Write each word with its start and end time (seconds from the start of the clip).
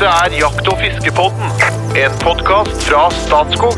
Dette 0.00 0.16
er 0.32 0.32
Jakt- 0.32 0.68
og 0.72 0.78
fiskepodden, 0.80 1.50
en 2.00 2.14
podkast 2.22 2.86
fra 2.86 3.02
Statskog. 3.12 3.76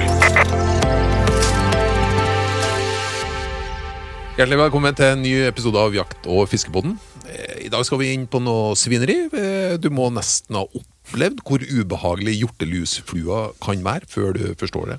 Hjertelig 4.37 4.61
velkommen 4.61 4.95
til 4.95 5.17
en 5.17 5.25
ny 5.27 5.33
episode 5.49 5.83
av 5.83 5.91
Jakt- 5.99 6.31
og 6.31 6.47
fiskepodden. 6.47 6.95
Eh, 7.27 7.67
I 7.67 7.73
dag 7.75 7.83
skal 7.83 7.99
vi 7.99 8.13
inn 8.15 8.29
på 8.31 8.39
noe 8.39 8.77
svineri. 8.79 9.19
Eh, 9.35 9.77
Du 9.83 9.91
må 9.91 10.13
nesten 10.15 10.55
ha 10.55 10.63
opplevd 10.63 11.43
hvor 11.43 11.59
ubehagelig 11.59 12.39
hjortelusflua 12.39 13.59
kan 13.59 13.83
være, 13.83 14.07
før 14.07 14.39
du 14.39 14.55
forstår 14.55 14.95
det. 14.95 14.99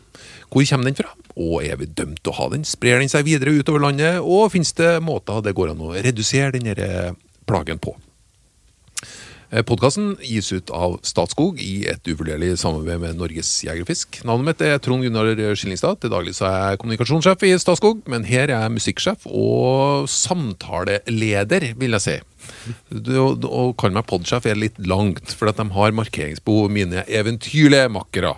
Hvor 0.52 0.68
kommer 0.68 0.92
den 0.92 1.00
fra? 1.00 1.16
Og 1.38 1.64
er 1.64 1.78
vi 1.78 1.86
dømt 1.86 2.20
til 2.22 2.34
å 2.34 2.36
ha 2.36 2.50
den? 2.50 2.66
Sprer 2.66 3.00
den 3.00 3.08
seg 3.08 3.24
videre 3.24 3.56
utover 3.64 3.80
landet? 3.80 4.20
Og 4.20 4.52
finnes 4.52 4.76
det 4.76 5.00
måter 5.00 5.42
det 5.42 5.56
går 5.56 5.72
an 5.72 5.88
å 5.88 5.96
redusere 5.96 6.52
denne 6.52 7.16
plagen 7.48 7.80
på? 7.80 7.96
Podkasten 9.62 10.16
gis 10.26 10.48
ut 10.50 10.72
av 10.74 10.96
Statskog 11.06 11.60
i 11.62 11.84
et 11.86 12.08
uvurderlig 12.10 12.56
samarbeid 12.58 13.04
med 13.04 13.20
Norges 13.20 13.52
Jegerfisk. 13.62 14.24
Navnet 14.26 14.48
mitt 14.48 14.62
er 14.66 14.80
Trond 14.82 15.06
Gunnar 15.06 15.30
Skillingstad. 15.54 16.00
Til 16.02 16.10
daglig 16.10 16.34
så 16.34 16.48
er 16.50 16.56
jeg 16.72 16.80
kommunikasjonssjef 16.82 17.44
i 17.46 17.52
Statskog, 17.62 18.00
men 18.10 18.26
her 18.26 18.48
er 18.48 18.64
jeg 18.64 18.74
musikksjef 18.74 19.28
og 19.30 20.08
samtaleleder, 20.10 21.68
vil 21.78 21.94
jeg 22.00 22.02
si. 22.02 22.16
Å 22.90 23.66
kalle 23.78 23.94
meg 23.94 24.08
podsjef 24.10 24.48
er 24.50 24.58
litt 24.58 24.80
langt, 24.90 25.36
for 25.38 25.52
at 25.52 25.60
de 25.62 25.68
har 25.76 25.94
markeringsbehov, 26.00 26.72
mine 26.74 27.04
eventyrlige 27.06 27.92
makkere. 27.94 28.34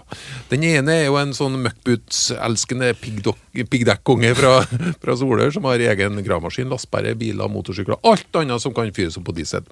Den 0.52 0.66
ene 0.68 0.98
er 1.00 1.08
jo 1.08 1.16
en 1.22 1.32
sånn 1.38 1.56
møkkbutselskende 1.64 2.92
piggdok- 3.00 3.64
piggdekkonge 3.72 4.34
fra, 4.36 4.58
fra 5.00 5.16
Solør, 5.16 5.56
som 5.56 5.72
har 5.72 5.80
egen 5.80 6.20
gravemaskin, 6.28 6.68
lastbærer, 6.76 7.16
biler, 7.24 7.48
motorsykler, 7.56 8.04
alt 8.04 8.42
annet 8.42 8.68
som 8.68 8.76
kan 8.76 8.92
fyres 8.92 9.16
opp 9.22 9.30
på 9.32 9.38
diesel. 9.40 9.64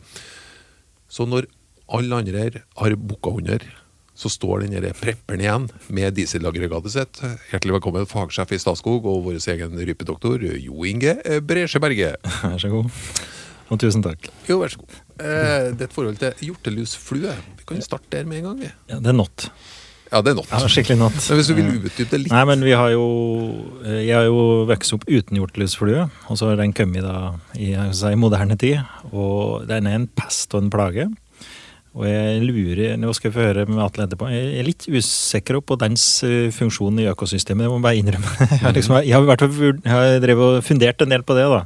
Så 1.13 1.27
når 1.30 1.45
alle 1.94 2.17
andre 2.23 2.45
her 2.45 2.55
har 2.80 2.95
booka 2.98 3.34
under, 3.38 3.62
så 4.17 4.30
står 4.30 4.66
den 4.66 4.86
prepperen 4.97 5.42
igjen 5.42 5.67
med 5.94 6.16
dieselaggregatet 6.17 6.94
sitt. 6.95 7.22
Hjertelig 7.52 7.78
velkommen, 7.78 8.08
fagsjef 8.09 8.53
i 8.53 8.59
Statskog 8.61 9.05
og 9.09 9.23
vår 9.28 9.38
egen 9.53 9.78
rypedoktor 9.78 10.42
Jo 10.58 10.86
Inge 10.89 11.16
Bresjeberget. 11.45 12.17
Vær 12.42 12.58
så 12.61 12.72
god. 12.73 12.89
Og 13.73 13.80
tusen 13.81 14.05
takk. 14.05 14.30
Jo, 14.50 14.59
vær 14.61 14.73
så 14.73 14.81
god. 14.81 14.97
Eh, 15.17 15.70
det 15.73 15.86
er 15.86 15.88
et 15.88 15.95
forhold 15.95 16.17
til 16.22 16.50
hjortelusflue. 16.50 17.38
Vi 17.61 17.70
kan 17.70 17.86
starte 17.86 18.09
der 18.14 18.30
med 18.30 18.42
en 18.42 18.50
gang. 18.50 18.66
Ja, 18.89 19.00
det 19.00 19.14
er 19.14 19.17
not. 19.17 19.48
Ja, 20.14 20.22
det 20.22 20.36
er 20.36 20.38
not. 20.38 20.52
Ja, 20.52 20.69
skikkelig 20.69 21.00
not. 21.00 21.16
Men 21.17 21.39
hvis 21.39 21.50
du 21.50 21.56
vil 21.58 21.72
utdype 21.73 22.11
det 22.11 22.19
litt 22.22 22.33
Nei, 22.33 22.44
men 22.45 22.61
vi 22.61 22.75
har 22.78 22.92
jo 22.94 23.06
eh, 23.81 24.03
Jeg 24.06 24.14
har 24.20 24.28
jo 24.28 24.44
vokst 24.70 24.94
opp 24.94 25.08
uten 25.09 25.39
hjortelusflue, 25.39 26.05
og 26.30 26.38
så 26.39 26.52
har 26.52 26.61
den 26.61 26.75
kommet 26.78 27.05
da 27.05 27.33
i, 27.58 27.72
jeg 27.73 27.97
skal 27.97 28.20
moderne 28.22 28.58
tid. 28.59 28.83
Og 29.09 29.66
den 29.70 29.89
er 29.89 29.97
en 29.97 30.08
pest 30.14 30.53
og 30.53 30.66
en 30.67 30.72
plage. 30.73 31.08
Og 31.94 32.05
jeg 32.09 32.42
lurer 32.42 32.95
Nå 32.97 33.11
skal 33.14 33.30
vi 33.30 33.36
få 33.36 33.47
høre 33.47 33.66
med 33.70 33.81
Atle 33.86 34.08
etterpå. 34.08 34.30
Jeg 34.33 34.53
er 34.61 34.67
litt 34.70 34.86
usikker 34.89 35.59
på 35.66 35.78
dens 35.81 36.05
eh, 36.25 36.50
funksjon 36.53 37.02
i 37.02 37.09
økosystemet, 37.11 37.66
det 37.66 37.72
må 37.73 37.80
jeg 37.81 37.88
bare 37.88 38.02
innrømme. 38.02 38.33
Jeg 38.53 38.61
har, 38.64 38.75
liksom, 38.77 39.00
jeg 39.02 39.17
har, 39.17 39.48
jeg 39.83 39.94
har 39.94 40.20
drevet 40.23 40.59
og 40.59 40.66
fundert 40.66 41.02
en 41.02 41.14
del 41.14 41.25
på 41.25 41.38
det, 41.38 41.48
da. 41.50 41.64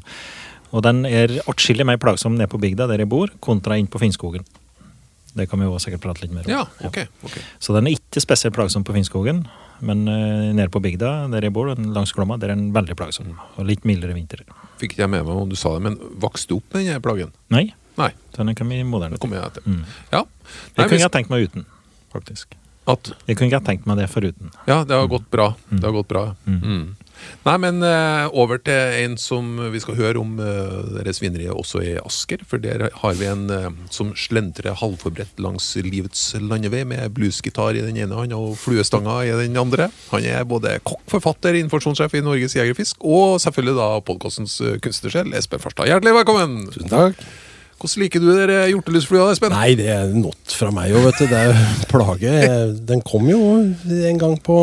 Og 0.75 0.83
den 0.83 1.03
er 1.07 1.37
atskillig 1.47 1.85
mer 1.87 1.99
plagsom 1.99 2.35
nede 2.35 2.49
på 2.51 2.59
bygda 2.59 2.89
der 2.89 3.03
jeg 3.03 3.11
bor, 3.11 3.31
kontra 3.43 3.77
inn 3.79 3.87
på 3.87 4.01
Finnskogen. 4.01 4.43
Det 5.37 5.45
kan 5.49 5.61
vi 5.61 5.67
jo 5.69 5.77
sikkert 5.81 6.03
prate 6.03 6.25
litt 6.25 6.33
mer 6.35 6.47
om. 6.47 6.51
Ja, 6.51 6.65
ok. 6.87 6.99
ok. 7.27 7.37
Så 7.63 7.75
den 7.77 7.87
er 7.89 7.95
ikke 7.97 8.23
spesielt 8.23 8.55
plagsom 8.57 8.83
på 8.87 8.95
Finnskogen, 8.95 9.43
men 9.85 10.05
uh, 10.09 10.49
nede 10.57 10.69
på 10.73 10.81
bygda 10.81 11.27
der 11.31 11.45
jeg 11.45 11.53
bor, 11.53 11.69
langs 11.77 12.13
Glomma, 12.17 12.39
der 12.41 12.51
er 12.51 12.57
den 12.57 12.71
veldig 12.75 12.97
plagsom. 12.97 13.35
Og 13.57 13.67
litt 13.69 13.85
mildere 13.85 14.15
vinter. 14.17 14.41
Fikk 14.81 14.95
ikke 14.95 15.05
jeg 15.05 15.13
med 15.13 15.25
meg 15.27 15.43
om 15.43 15.49
du 15.49 15.57
sa 15.59 15.75
det, 15.77 15.83
men 15.85 15.99
vokste 16.21 16.51
du 16.51 16.59
opp 16.59 16.73
med 16.73 16.87
denne 16.89 17.03
plagen? 17.05 17.33
Nei, 17.53 17.67
Nei, 17.97 18.11
den 18.35 18.53
kan 18.53 18.69
vi 18.69 18.83
moderne 18.85 19.17
til. 19.17 19.23
kommer 19.23 19.39
jeg. 19.41 19.63
Mm. 19.65 19.79
Ja. 20.11 20.19
Nei, 20.21 20.51
jeg 20.77 20.83
kunne 20.83 20.97
hvis, 20.97 21.05
ha 21.07 21.13
tenkt 21.15 21.31
meg 21.33 21.47
uten, 21.49 21.63
faktisk. 22.13 22.53
at, 22.87 23.09
Jeg 23.25 23.37
kunne 23.39 23.49
ikke 23.49 23.63
tenkt 23.65 23.87
meg 23.89 23.97
det 23.97 24.05
foruten. 24.13 24.51
ja, 24.69 24.83
det 24.85 24.93
har 24.95 25.07
gått 25.09 25.25
bra. 25.33 25.47
Det 25.71 25.81
har 25.83 25.95
gått 25.95 26.07
bra. 26.11 26.35
Mm. 26.45 26.95
Nei, 27.47 27.55
men 27.63 27.81
uh, 27.83 28.27
over 28.35 28.59
til 28.61 28.97
en 29.03 29.17
som 29.21 29.55
vi 29.73 29.81
skal 29.83 29.97
høre 29.99 30.21
om 30.21 30.37
uh, 30.41 30.99
det 31.05 31.15
svineriet 31.17 31.55
også 31.55 31.81
i 31.85 31.95
Asker. 32.01 32.43
For 32.47 32.61
der 32.61 32.87
har 33.01 33.17
vi 33.19 33.29
en 33.29 33.47
uh, 33.51 33.69
som 33.93 34.13
slentrer 34.17 34.77
halvforberedt 34.81 35.41
langs 35.43 35.69
livets 35.85 36.29
landevei 36.41 36.83
med 36.87 37.15
bluesgitar 37.17 37.77
i 37.77 37.85
den 37.85 37.99
ene 37.99 38.17
hånda 38.17 38.39
og 38.39 38.57
fluestanga 38.61 39.19
i 39.25 39.33
den 39.45 39.57
andre. 39.59 39.89
Han 40.11 40.27
er 40.27 40.47
både 40.47 40.77
kokk, 40.87 41.03
forfatter, 41.17 41.57
informasjonssjef 41.63 42.17
i 42.19 42.23
Norges 42.25 42.57
Jegerfisk 42.57 43.03
og 43.07 43.39
selvfølgelig 43.43 43.77
da 43.79 43.89
podkastens 44.07 44.59
kunstnersjel, 44.83 45.35
Espen 45.37 45.63
Farstad. 45.63 45.89
Hjertelig 45.89 46.17
velkommen! 46.21 46.65
Tusen 46.73 46.91
takk. 46.91 47.27
Hvordan 47.77 48.01
liker 48.01 48.23
du 48.23 48.29
dere 48.33 48.61
hjortelusflua, 48.71 49.27
Espen? 49.35 49.53
Nei, 49.53 49.75
det 49.77 49.91
er 49.93 50.13
not 50.17 50.53
fra 50.57 50.71
meg 50.73 50.95
òg, 50.97 51.03
vet 51.11 51.19
du. 51.21 51.27
Det 51.29 51.41
er 51.45 51.59
plage. 51.91 52.31
Den 52.89 53.03
kom 53.05 53.27
jo 53.29 53.41
en 53.61 54.21
gang 54.21 54.33
på 54.41 54.55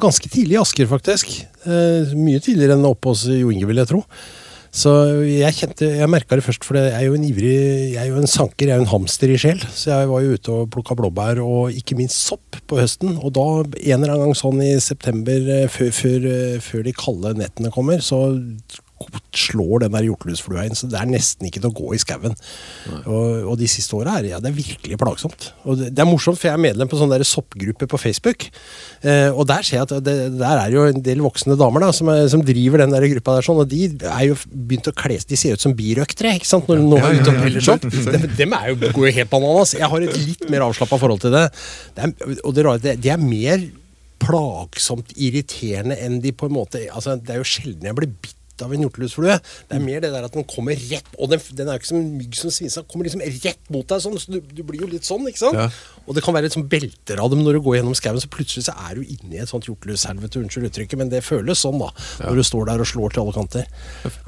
ganske 0.00 0.30
tidlig 0.32 0.56
i 0.56 0.62
Asker, 0.62 0.88
faktisk. 0.88 1.34
Eh, 1.68 2.14
mye 2.16 2.40
tidligere 2.40 2.78
enn 2.78 2.88
oppe 2.88 3.12
hos 3.12 3.26
Jo 3.28 3.52
Inge, 3.52 3.68
vil 3.68 3.82
jeg 3.82 3.90
tro. 3.92 4.00
Så 4.72 4.88
jeg 5.28 5.52
kjente, 5.52 5.84
jeg 5.98 6.08
merka 6.08 6.38
det 6.38 6.46
først, 6.46 6.64
for 6.64 6.78
jeg 6.80 6.94
er 6.96 7.02
jo 7.04 7.16
en 7.18 7.26
ivrig 7.28 7.50
Jeg 7.92 7.98
er 8.00 8.06
jo 8.08 8.22
en 8.22 8.30
sanker, 8.30 8.70
jeg 8.70 8.72
er 8.72 8.80
jo 8.80 8.86
en 8.86 8.92
hamster 8.94 9.28
i 9.28 9.36
sjel. 9.36 9.60
Så 9.68 9.90
jeg 9.92 10.08
var 10.08 10.22
jo 10.24 10.38
ute 10.38 10.54
og 10.54 10.70
plukka 10.72 10.96
blåbær, 10.96 11.42
og 11.44 11.76
ikke 11.76 11.98
minst 11.98 12.16
sopp 12.24 12.56
på 12.64 12.78
høsten. 12.80 13.18
Og 13.20 13.34
da, 13.36 13.44
en 13.68 13.98
eller 13.98 14.14
annen 14.14 14.30
gang 14.30 14.38
sånn 14.40 14.64
i 14.64 14.72
september, 14.80 15.36
eh, 15.58 15.68
før, 15.68 15.92
før, 15.92 16.24
eh, 16.32 16.56
før 16.64 16.88
de 16.88 16.96
kalde 16.96 17.34
nettene 17.42 17.74
kommer, 17.76 18.00
så 18.00 18.22
slår 19.32 19.84
den 19.84 19.94
der 19.94 20.06
hjortelusflua 20.06 20.66
inn, 20.66 20.76
så 20.76 20.88
det 20.90 20.98
er 21.00 21.08
nesten 21.10 21.48
ikke 21.48 21.62
til 21.62 21.70
å 21.70 21.76
gå 21.76 21.94
i 21.96 22.00
skauen. 22.00 22.36
Og, 23.02 23.48
og 23.52 23.54
de 23.60 23.68
siste 23.70 23.96
åra 23.98 24.18
er 24.20 24.30
ja, 24.32 24.40
det 24.42 24.50
er 24.52 24.56
virkelig 24.56 24.98
plagsomt. 25.00 25.48
Og 25.64 25.80
det, 25.80 25.90
det 25.96 26.04
er 26.04 26.08
morsomt, 26.08 26.40
for 26.40 26.50
jeg 26.50 26.58
er 26.58 26.64
medlem 26.64 26.90
på 26.90 27.00
sånn 27.00 27.14
soppgruppe 27.26 27.88
på 27.90 28.00
Facebook. 28.00 28.48
Eh, 29.02 29.30
og 29.30 29.46
der 29.50 29.66
ser 29.66 29.80
jeg 29.80 29.88
at 29.88 30.06
det, 30.06 30.16
der 30.38 30.62
er 30.64 30.74
jo 30.74 30.86
en 30.90 31.02
del 31.04 31.24
voksne 31.24 31.56
damer 31.60 31.86
da, 31.86 31.92
som, 31.96 32.10
er, 32.12 32.24
som 32.32 32.44
driver 32.46 32.84
den 32.84 32.94
der 32.94 33.08
gruppa 33.14 33.38
der 33.38 33.48
sånn, 33.48 33.62
og 33.64 33.70
de 33.70 33.88
er 33.90 34.24
jo 34.30 34.38
begynt 34.52 34.90
å 34.90 34.96
kle 34.96 35.18
De 35.28 35.36
ser 35.38 35.58
ut 35.58 35.62
som 35.62 35.74
birøktere, 35.76 36.36
ikke 36.38 36.48
sant, 36.48 36.68
når 36.70 36.82
noen 36.82 37.04
er 37.04 37.20
ute 37.20 37.34
og 37.34 37.42
peller 37.44 37.64
sopp. 37.64 37.84
Dem, 38.12 38.26
dem 38.38 38.56
er 38.56 38.72
jo, 38.72 38.80
går 38.96 39.08
jo 39.08 39.14
helt 39.20 39.32
bananas. 39.32 39.76
Jeg 39.76 39.88
har 39.92 40.06
et 40.06 40.18
litt 40.24 40.48
mer 40.52 40.66
avslappa 40.66 40.98
forhold 41.00 41.22
til 41.24 41.34
det. 41.34 41.46
det 41.96 42.08
er, 42.08 42.34
og 42.42 42.56
det, 42.56 42.66
rare, 42.66 42.82
det, 42.82 42.96
det 43.04 43.12
er 43.12 43.22
mer 43.22 43.64
plagsomt 44.22 45.12
irriterende 45.18 45.96
enn 45.98 46.20
de 46.22 46.32
på 46.36 46.46
en 46.48 46.54
måte 46.54 46.84
altså 46.94 47.16
Det 47.18 47.34
er 47.34 47.40
jo 47.40 47.48
sjelden 47.48 47.88
jeg 47.88 47.98
blir 47.98 48.12
bitt 48.22 48.38
av 48.62 48.72
en 48.74 48.84
hjortelusflue. 48.84 49.36
Det 49.70 49.78
er 49.78 49.84
mer 49.84 50.02
det 50.04 50.10
der 50.12 50.26
at 50.28 50.36
den 50.36 50.46
kommer 50.48 50.76
rett 50.76 51.08
Og 51.16 51.30
den, 51.32 51.40
den 51.56 51.70
er 51.70 51.78
jo 51.78 51.82
ikke 51.82 51.90
som 51.92 52.00
en 52.00 52.10
mygg 52.18 52.36
som 52.38 52.52
svinser, 52.52 52.82
den 52.82 52.90
kommer 52.92 53.08
liksom 53.08 53.24
rett 53.24 53.70
mot 53.72 53.86
deg 53.88 54.02
sånn, 54.04 54.18
så 54.20 54.34
du, 54.34 54.40
du 54.44 54.62
blir 54.66 54.84
jo 54.84 54.90
litt 54.90 55.08
sånn, 55.08 55.24
ikke 55.30 55.42
sant? 55.44 55.58
Ja. 55.58 55.68
Og 56.04 56.18
det 56.18 56.24
kan 56.26 56.36
være 56.36 56.48
litt 56.48 56.56
sånn 56.56 56.68
belter 56.70 57.22
av 57.22 57.30
dem 57.32 57.44
når 57.46 57.58
du 57.58 57.62
går 57.64 57.78
gjennom 57.78 57.96
skauen, 57.98 58.20
så 58.22 58.32
plutselig 58.32 58.66
så 58.68 58.76
er 58.88 58.98
du 58.98 59.06
inni 59.06 59.40
et 59.40 59.50
sånt 59.50 59.68
hjortelushelvete, 59.70 60.42
unnskyld 60.42 60.68
uttrykket, 60.68 61.00
men 61.00 61.12
det 61.12 61.22
føles 61.24 61.62
sånn, 61.62 61.80
da. 61.80 61.92
Når 62.26 62.42
du 62.42 62.44
står 62.46 62.68
der 62.72 62.84
og 62.84 62.92
slår 62.92 63.14
til 63.14 63.24
alle 63.24 63.36
kanter. 63.38 63.72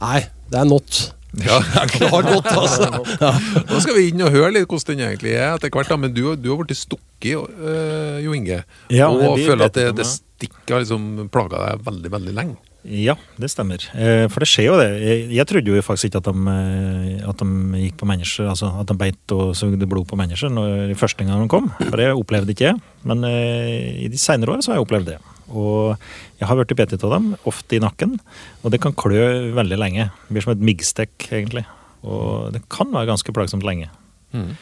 Nei, 0.00 0.24
det 0.52 0.62
er 0.62 0.70
not. 0.70 1.02
Ja. 1.42 1.58
klart 1.94 2.28
godt, 2.28 2.50
altså. 2.52 2.90
Nå 3.70 3.80
skal 3.82 3.96
vi 3.98 4.10
inn 4.12 4.22
og 4.22 4.34
høre 4.34 4.52
litt 4.54 4.68
hvordan 4.70 5.00
den 5.00 5.08
egentlig 5.08 5.34
er 5.34 5.56
etter 5.56 5.72
hvert. 5.74 5.90
da, 5.90 5.98
Men 6.00 6.14
du, 6.14 6.22
du 6.38 6.50
har 6.52 6.60
blitt 6.62 6.78
stukket, 6.78 7.34
øh, 7.34 8.20
Jo 8.24 8.36
Inge. 8.36 8.62
Ja, 8.92 9.10
og 9.10 9.40
føler 9.40 9.66
at 9.66 9.78
det 9.78 9.88
det. 9.98 10.06
stikket 10.10 10.76
har 10.76 10.84
liksom 10.84 11.28
plaga 11.34 11.64
deg 11.66 11.84
veldig, 11.88 12.14
veldig 12.14 12.36
lenge. 12.36 12.60
Ja, 12.84 13.14
det 13.40 13.48
stemmer. 13.48 13.80
Eh, 13.96 14.26
For 14.28 14.44
det 14.44 14.48
skjer 14.50 14.66
jo 14.68 14.76
det. 14.76 14.88
Jeg, 15.32 15.46
trodde 15.48 15.72
jo 15.72 15.84
faktisk 15.84 16.10
ikke 16.10 16.20
at 16.20 16.26
de, 16.28 16.42
eh, 16.52 17.28
at 17.30 17.40
de 17.40 17.80
gikk 17.80 17.96
på 18.02 18.08
mennesker, 18.08 18.50
altså 18.52 18.68
at 18.82 18.90
de 18.90 18.96
beit 19.00 19.34
og 19.34 19.54
sugde 19.56 19.88
blod 19.88 20.04
på 20.10 20.18
mennesker 20.20 20.52
når, 20.52 20.92
første 21.00 21.24
gang 21.24 21.40
de 21.40 21.48
kom. 21.48 21.70
For 21.80 21.96
det 22.00 22.10
opplevde 22.12 22.52
ikke 22.52 22.68
jeg. 22.68 22.82
Men 23.08 23.24
eh, 23.28 24.04
i 24.04 24.10
de 24.12 24.20
senere 24.20 24.52
åra 24.52 24.64
så 24.64 24.74
har 24.74 24.82
jeg 24.82 24.88
opplevd 24.88 25.14
det. 25.14 25.16
Og 25.48 25.96
jeg 26.40 26.48
har 26.48 26.60
blitt 26.60 26.76
bitt 26.76 26.94
av 27.00 27.16
dem, 27.16 27.32
ofte 27.48 27.78
i 27.78 27.80
nakken. 27.80 28.18
Og 28.62 28.74
det 28.74 28.82
kan 28.84 28.96
klø 28.96 29.24
veldig 29.56 29.80
lenge. 29.80 30.10
Det 30.28 30.36
blir 30.36 30.44
som 30.44 30.52
et 30.52 30.68
miggstekk, 30.68 31.16
egentlig. 31.30 31.64
Og 32.04 32.52
det 32.52 32.66
kan 32.72 32.92
være 32.92 33.14
ganske 33.14 33.32
plagsomt 33.32 33.64
lenge. 33.64 33.88
Mm. 34.36 34.52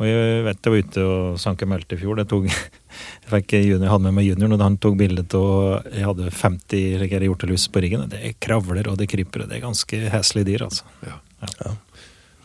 Og 0.00 0.08
jeg 0.08 0.44
vet 0.48 0.66
jeg 0.66 0.72
var 0.72 0.84
ute 0.84 1.04
og 1.06 1.40
sank 1.40 1.62
en 1.62 1.72
mølte 1.72 1.96
i 1.96 2.00
fjor. 2.00 2.18
Det 2.18 2.28
tok, 2.28 2.48
jeg, 2.92 3.30
fikk 3.32 3.56
junior, 3.58 3.88
hadde 3.92 4.06
med 4.08 4.18
meg 4.18 4.28
junior 4.30 4.52
når 4.52 4.64
han 4.66 4.80
tok 4.82 4.98
bilde 5.00 5.24
av 5.38 5.88
Jeg 5.92 6.08
hadde 6.08 6.30
50 6.42 6.98
like, 7.02 7.22
hjortelus 7.28 7.68
på 7.72 7.84
ryggen. 7.84 8.08
Det 8.12 8.34
kravler 8.42 8.90
og 8.92 8.98
det 9.00 9.10
kryper. 9.12 9.44
og 9.44 9.52
Det 9.52 9.58
er 9.60 9.66
ganske 9.66 10.02
heslige 10.16 10.52
dyr, 10.52 10.68
altså. 10.70 10.84
Ja. 11.06 11.18
Ja. 11.62 11.72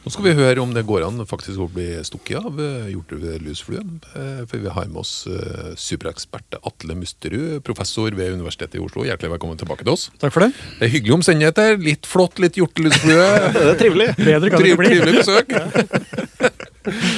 Nå 0.07 0.11
skal 0.13 0.23
vi 0.23 0.31
høre 0.37 0.61
om 0.63 0.71
det 0.71 0.85
går 0.87 1.03
an 1.03 1.19
faktisk 1.27 1.59
å 1.59 1.65
bli 1.67 1.89
stukket 2.07 2.39
av 2.47 2.55
hjortelusfluen. 2.87 3.97
Eh, 4.15 4.37
For 4.47 4.61
vi 4.63 4.71
har 4.71 4.85
med 4.87 5.01
oss 5.01 5.25
eh, 5.27 5.73
superekspert 5.75 6.55
Atle 6.61 6.95
Musterud, 6.95 7.57
professor 7.67 8.15
ved 8.15 8.37
Universitetet 8.37 8.79
i 8.79 8.83
Oslo. 8.85 9.03
Hjertelig 9.03 9.33
velkommen 9.33 9.59
tilbake 9.59 9.83
til 9.83 9.91
oss. 9.97 10.07
Takk 10.21 10.31
for 10.31 10.45
det. 10.45 10.53
Det 10.79 10.87
er 10.87 10.93
hyggelige 10.93 11.17
omstendigheter. 11.17 11.75
Litt 11.83 12.07
flott, 12.07 12.39
litt 12.39 12.55
hjortelusflue. 12.55 13.27
Det 13.57 13.65
er 13.73 13.81
trivelig. 13.81 14.07
Bedre 14.21 14.53
kan 14.53 14.63
det 14.63 14.71
ikke 14.71 14.81
bli. 14.85 14.93
trivelig 14.95 15.19
besøk. 15.19 15.51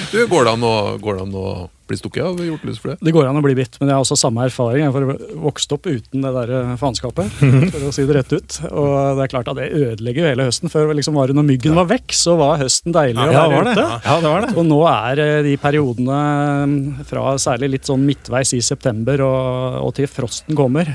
Du, 0.09 0.23
går 0.25 0.47
det 0.47 0.51
an 0.55 0.63
å, 0.65 1.49
bli 1.89 1.97
stukket 1.99 2.23
av 2.25 2.39
hjortelusflue? 2.45 2.97
Det 3.03 3.13
går 3.15 3.27
an 3.29 3.39
å 3.39 3.43
bli 3.45 3.55
bitt, 3.57 3.77
men 3.81 3.89
jeg 3.91 3.97
har 3.97 4.05
også 4.05 4.17
samme 4.19 4.45
erfaring. 4.47 4.85
Jeg 4.85 4.93
har 4.95 5.07
vokst 5.43 5.73
opp 5.75 5.89
uten 5.89 6.23
det 6.25 6.31
der 6.35 6.53
eh, 6.59 6.73
faenskapet, 6.79 7.31
for 7.73 7.87
å 7.89 7.93
si 7.95 8.05
det 8.09 8.17
rett 8.19 8.35
ut. 8.37 8.59
Og 8.69 9.19
det 9.19 9.25
er 9.25 9.33
klart 9.33 9.51
at 9.51 9.59
det 9.59 9.69
ødelegger 9.73 10.23
jo 10.23 10.29
hele 10.31 10.47
høsten. 10.49 10.71
Før 10.73 10.93
liksom 10.97 11.17
var 11.19 11.29
det 11.31 11.37
når 11.39 11.47
myggen 11.49 11.77
var 11.79 11.89
vekk, 11.89 12.15
så 12.17 12.37
var 12.39 12.61
høsten 12.61 12.95
deilig 12.95 13.25
å 13.25 13.33
være 13.33 13.63
det. 13.69 13.75
ute. 13.75 13.87
Ja, 14.05 14.17
det 14.23 14.33
var 14.35 14.45
det. 14.47 14.51
Og 14.59 14.67
nå 14.69 14.79
er 14.93 15.23
eh, 15.25 15.35
de 15.49 15.55
periodene 15.61 16.19
eh, 16.23 17.03
fra 17.09 17.35
særlig 17.41 17.71
litt 17.75 17.89
sånn 17.89 18.05
midtveis 18.07 18.53
i 18.57 18.61
september 18.65 19.25
og, 19.25 19.79
og 19.87 19.93
til 19.97 20.09
frosten 20.09 20.57
kommer, 20.57 20.89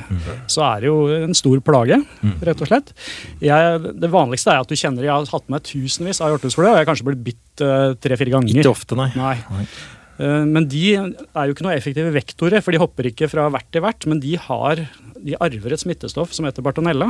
så 0.51 0.65
er 0.71 0.85
det 0.85 0.91
jo 0.93 0.99
en 1.15 1.35
stor 1.37 1.61
plage, 1.65 1.99
rett 2.45 2.63
og 2.65 2.71
slett. 2.71 2.93
Jeg, 3.45 3.81
det 4.01 4.11
vanligste 4.13 4.53
er 4.55 4.63
at 4.63 4.71
du 4.71 4.77
kjenner 4.79 5.05
Jeg 5.07 5.13
har 5.15 5.29
hatt 5.35 5.51
med 5.53 5.65
tusenvis 5.67 6.21
av 6.25 6.33
hjortelusflue, 6.35 6.71
og 6.71 6.79
jeg 6.79 6.85
har 6.85 6.89
kanskje 6.89 7.07
blitt 7.09 7.25
bitt 7.27 7.65
eh, 7.65 7.93
tre-fire 8.05 8.35
ganger. 8.37 8.61
Ikke 8.61 8.73
ofte, 8.73 8.97
nei. 8.99 9.11
Nei. 9.19 9.35
Eh, 10.19 10.45
Men 10.45 10.69
de 10.71 10.85
er 10.95 11.47
jo 11.49 11.55
ikke 11.55 11.67
noe 11.67 11.77
effektive 11.79 12.13
vektorer, 12.15 12.63
for 12.63 12.75
de 12.75 12.83
hopper 12.83 13.11
ikke 13.11 13.31
fra 13.31 13.49
hvert 13.51 13.71
til 13.73 13.85
hvert. 13.85 14.07
Men 14.11 14.21
de 14.21 14.37
har 14.37 14.87
de 15.25 15.37
arver 15.41 15.73
et 15.73 15.81
smittestoff 15.81 16.35
som 16.37 16.45
heter 16.45 16.65
bartonella. 16.65 17.09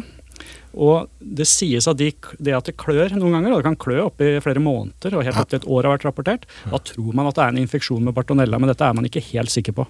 Og 0.74 1.08
det 1.18 1.46
sies 1.50 1.86
at 1.90 1.98
de, 1.98 2.10
det 2.42 2.54
at 2.54 2.68
det 2.68 2.76
klør 2.78 3.14
noen 3.16 3.34
ganger, 3.34 3.54
og 3.54 3.60
det 3.60 3.66
kan 3.66 3.78
klø 3.80 4.00
opp 4.04 4.22
i 4.22 4.36
flere 4.42 4.62
måneder, 4.62 5.16
og 5.16 5.26
helt 5.26 5.40
opp 5.40 5.50
til 5.50 5.60
et 5.60 5.66
år 5.66 5.86
har 5.86 5.96
vært 5.96 6.06
rapportert, 6.08 6.46
da 6.70 6.78
tror 6.82 7.14
man 7.14 7.30
at 7.30 7.38
det 7.38 7.44
er 7.44 7.54
en 7.54 7.60
infeksjon 7.62 8.06
med 8.06 8.14
bartonella, 8.16 8.58
men 8.62 8.70
dette 8.70 8.86
er 8.86 8.96
man 8.96 9.06
ikke 9.08 9.22
helt 9.32 9.50
sikker 9.54 9.76
på. 9.78 9.86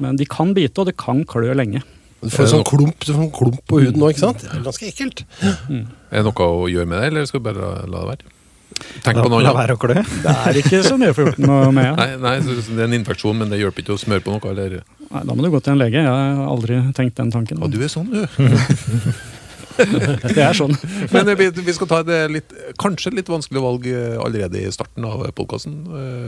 Men 0.00 0.16
de 0.20 0.28
kan 0.28 0.52
bite, 0.56 0.80
og 0.80 0.88
det 0.90 0.96
kan 1.00 1.24
klø 1.28 1.52
lenge. 1.56 1.84
Du 2.18 2.28
får 2.32 2.50
sånn 2.50 2.64
klump, 2.66 3.04
sånn 3.06 3.30
klump 3.32 3.60
på 3.70 3.82
huden 3.84 4.00
nå, 4.00 4.10
ikke 4.12 4.24
sant? 4.24 4.42
Det 4.42 4.56
er 4.58 4.64
ganske 4.64 4.88
ekkelt. 4.88 5.24
Er 5.44 6.18
det 6.18 6.26
noe 6.26 6.48
å 6.50 6.66
gjøre 6.72 6.88
med 6.88 7.00
det, 7.02 7.12
eller 7.12 7.28
skal 7.30 7.40
vi 7.40 7.48
bare 7.52 7.72
la 7.86 8.02
det 8.02 8.08
være? 8.14 8.34
Tenk 9.02 9.16
på 9.22 9.30
noe 9.30 9.40
La 9.42 9.50
annet. 9.50 9.58
være 9.62 9.74
å 9.76 9.80
klø. 9.80 9.94
Det 10.22 10.34
er 10.34 10.58
ikke 10.60 10.82
så 10.86 10.98
mye 11.00 11.14
å 11.14 11.16
få 11.16 11.24
gjort 11.28 11.40
noe 11.42 11.70
med. 11.74 11.96
Nei, 11.98 12.08
nei, 12.20 12.34
så 12.44 12.58
det 12.68 12.82
er 12.82 12.86
en 12.90 12.96
infeksjon, 12.98 13.38
men 13.40 13.50
det 13.52 13.58
hjelper 13.62 13.84
ikke 13.84 13.96
å 13.96 14.00
smøre 14.00 14.24
på 14.26 14.34
noe. 14.34 14.52
Eller? 14.52 14.78
Nei, 15.08 15.22
da 15.24 15.34
må 15.34 15.44
du 15.46 15.50
gå 15.54 15.60
til 15.64 15.74
en 15.74 15.80
lege. 15.80 16.04
Jeg 16.04 16.12
har 16.12 16.44
aldri 16.46 16.78
tenkt 16.98 17.16
den 17.18 17.32
tanken. 17.34 17.62
Og 17.64 17.72
du 17.72 17.80
er 17.82 17.90
sånn, 17.92 18.12
du. 18.12 18.22
Det 19.78 20.42
er 20.42 20.56
sånn. 20.58 20.74
Men 21.14 21.28
eh, 21.30 21.36
vi, 21.38 21.48
vi 21.54 21.74
skal 21.76 21.88
ta 21.90 22.00
et 22.02 22.08
eh, 22.10 22.24
litt, 22.38 22.54
kanskje 22.82 23.12
litt 23.14 23.30
vanskelig 23.30 23.62
valg 23.62 23.86
eh, 23.90 24.16
allerede 24.18 24.58
i 24.58 24.72
starten 24.74 25.06
av 25.06 25.22
podkasten. 25.38 25.76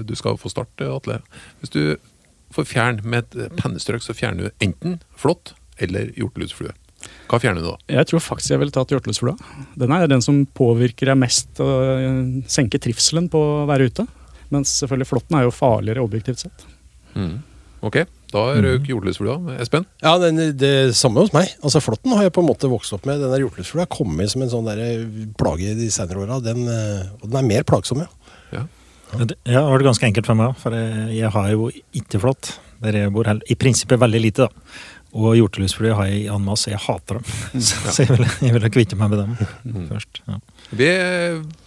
Du 0.06 0.14
skal 0.19 0.38
få 0.40 0.52
starte, 0.52 0.87
Atle. 0.87 1.20
Hvis 1.62 1.75
du 1.75 1.82
får 2.54 2.69
fjerne 2.70 3.02
med 3.06 3.26
et 3.34 3.56
pennestrøk, 3.58 4.04
så 4.06 4.14
fjerner 4.16 4.48
du 4.48 4.64
enten 4.66 5.00
flått 5.19 5.54
eller 5.82 6.12
hjortelusflue. 6.19 6.72
Hva 7.31 7.38
fjerner 7.41 7.62
du 7.62 7.69
da? 7.70 7.76
Jeg 7.97 8.08
tror 8.11 8.23
faktisk 8.25 8.55
jeg 8.55 8.61
ville 8.62 8.75
tatt 8.75 8.93
hjorteløsflua. 8.93 9.37
Den 9.81 9.94
er 9.97 10.08
den 10.11 10.25
som 10.25 10.43
påvirker 10.58 11.12
deg 11.12 11.20
mest 11.20 11.61
og 11.62 11.75
øh, 11.94 12.25
senker 12.50 12.82
trivselen 12.82 13.31
på 13.32 13.41
å 13.41 13.69
være 13.70 13.88
ute. 13.91 14.06
Mens 14.50 14.73
selvfølgelig 14.81 15.08
flåtten 15.12 15.38
er 15.38 15.47
jo 15.47 15.55
farligere 15.55 16.02
objektivt 16.02 16.43
sett. 16.43 16.67
Ok, 17.81 18.02
da 18.35 18.43
røk 18.61 18.88
hjortelusflua. 18.91 19.55
Espen? 19.62 19.87
Ja, 20.05 20.17
den, 20.20 20.41
det 20.61 20.93
samme 20.99 21.23
hos 21.25 21.32
meg. 21.32 21.55
Altså 21.64 21.81
Flåtten 21.81 22.12
har 22.12 22.26
jeg 22.26 22.35
på 22.37 22.43
en 22.44 22.50
måte 22.50 22.69
vokst 22.70 22.93
opp 22.97 23.06
med. 23.08 23.23
Den 23.23 23.32
der 23.32 23.41
hjorteløsfugla 23.44 23.87
har 23.87 23.94
kommet 23.94 24.32
som 24.32 24.44
en 24.44 24.52
sånn 24.52 24.69
der 24.69 24.82
plage 25.41 25.73
de 25.79 25.88
senere 25.94 26.26
åra. 26.26 26.41
Den, 26.44 26.67
eh, 26.69 27.08
og 27.23 27.31
den 27.31 27.41
er 27.41 27.49
mer 27.49 27.64
plagsom, 27.69 28.02
ja. 28.05 28.37
Ja. 28.52 28.67
Ja, 29.11 29.26
det 29.26 29.56
har 29.56 29.73
vært 29.73 29.88
ganske 29.88 30.06
enkelt 30.06 30.29
for 30.29 30.38
meg, 30.38 30.52
for 30.61 30.75
jeg, 30.76 31.06
jeg 31.17 31.31
har 31.35 31.49
jo 31.50 31.70
ikke 31.99 32.20
flått. 32.23 32.52
Der 32.81 32.97
jeg 32.97 33.12
bor 33.12 33.26
i 33.29 33.56
prinsippet 33.58 34.00
veldig 34.00 34.20
lite, 34.23 34.47
da. 34.47 34.76
Og 35.11 35.35
hjortelusflue 35.39 35.95
har 35.99 36.07
jeg 36.11 36.29
en 36.31 36.45
masse. 36.45 36.71
Jeg 36.71 36.81
hater 36.85 37.19
dem. 37.19 37.31
Så, 37.69 37.81
så 37.91 38.05
jeg 38.05 38.12
ville 38.15 38.29
jeg 38.41 38.55
ville 38.57 38.71
kvitte 38.73 38.99
meg 38.99 39.11
med 39.12 39.25
dem 39.25 39.89
først. 39.91 40.23
Ja. 40.29 40.39
Vi 40.71 40.91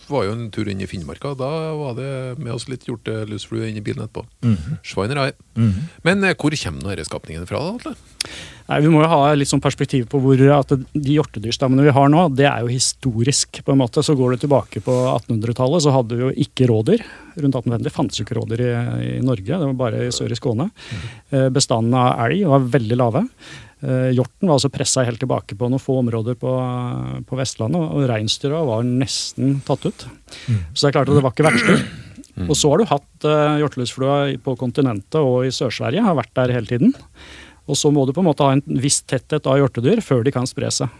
var 0.08 0.26
jo 0.28 0.34
en 0.36 0.48
tur 0.54 0.70
inn 0.72 0.82
i 0.84 0.88
Finnmarka. 0.88 1.34
Da 1.40 1.50
var 1.76 1.98
det 1.98 2.10
med 2.40 2.54
oss 2.56 2.70
litt 2.72 2.88
hjortelusflue 2.88 3.68
inn 3.70 3.80
i 3.80 3.84
bilen 3.84 4.06
etterpå. 4.06 4.26
Mhm. 4.44 4.80
mm 5.56 5.72
-hmm. 5.72 5.84
Men 6.04 6.24
eh, 6.24 6.36
hvor 6.36 6.56
kommer 6.64 6.90
denne 6.90 7.06
skapningen 7.06 7.48
fra, 7.48 7.60
da, 7.60 7.76
Atle? 7.76 7.96
Nei, 8.74 8.82
Vi 8.82 8.90
må 8.90 9.04
jo 9.04 9.10
ha 9.12 9.34
litt 9.38 9.52
sånn 9.52 9.62
perspektiv 9.62 10.08
på 10.10 10.18
hvor 10.24 10.40
at 10.56 10.72
de 10.74 11.18
hjortedyrstammene 11.18 11.86
vi 11.86 11.94
har 11.94 12.08
nå, 12.10 12.24
det 12.34 12.48
er 12.50 12.64
jo 12.66 12.72
historisk. 12.72 13.60
på 13.62 13.74
en 13.74 13.82
måte. 13.84 14.02
Så 14.02 14.16
Går 14.18 14.34
du 14.34 14.44
tilbake 14.44 14.82
på 14.82 14.94
1800-tallet, 15.12 15.84
så 15.86 15.94
hadde 15.94 16.18
vi 16.18 16.26
jo 16.26 16.32
ikke 16.46 16.70
rådyr. 16.72 17.04
Rundt 17.38 17.60
1850 17.60 17.94
fantes 17.94 18.18
jo 18.18 18.26
ikke 18.26 18.40
rådyr 18.40 18.64
i, 18.66 18.72
i 19.12 19.20
Norge, 19.26 19.46
det 19.46 19.68
var 19.68 19.78
bare 19.78 20.08
i 20.08 20.14
sør 20.14 20.34
i 20.34 20.38
Skåne. 20.40 20.72
Eh, 21.30 21.50
Bestanden 21.54 21.94
av 21.98 22.26
elg 22.26 22.48
var 22.50 22.66
veldig 22.78 22.98
lave. 22.98 23.24
Eh, 23.84 24.10
Hjorten 24.18 24.50
var 24.50 24.58
altså 24.58 24.74
pressa 24.74 25.06
helt 25.06 25.22
tilbake 25.22 25.58
på 25.60 25.70
noen 25.70 25.82
få 25.82 26.00
områder 26.02 26.40
på, 26.40 26.56
på 27.30 27.40
Vestlandet, 27.40 27.94
og 27.94 28.10
reinsdyra 28.10 28.64
var 28.70 28.88
nesten 28.88 29.60
tatt 29.68 29.86
ut. 29.86 30.08
Så 30.74 30.88
det 30.88 30.90
er 30.90 30.98
klart 30.98 31.14
at 31.14 31.20
det 31.20 31.26
var 31.26 31.36
ikke 31.36 31.50
vertsdyr. 31.52 31.86
Og 32.48 32.56
så 32.58 32.72
har 32.72 32.82
du 32.82 32.90
hatt 32.90 33.26
uh, 33.30 33.60
hjortelusflua 33.62 34.14
på 34.42 34.56
kontinentet 34.58 35.20
og 35.22 35.44
i 35.46 35.52
Sør-Sverige, 35.54 36.02
har 36.02 36.18
vært 36.18 36.34
der 36.40 36.54
hele 36.56 36.66
tiden. 36.66 36.96
Og 37.70 37.80
så 37.80 37.92
må 37.94 38.06
du 38.06 38.14
på 38.16 38.24
en 38.24 38.28
måte 38.28 38.44
ha 38.46 38.58
en 38.58 38.82
viss 38.84 39.02
tetthet 39.08 39.48
av 39.48 39.62
hjortedyr 39.62 40.04
før 40.04 40.26
de 40.26 40.36
kan 40.36 40.48
spre 40.50 40.72
seg. 40.74 40.92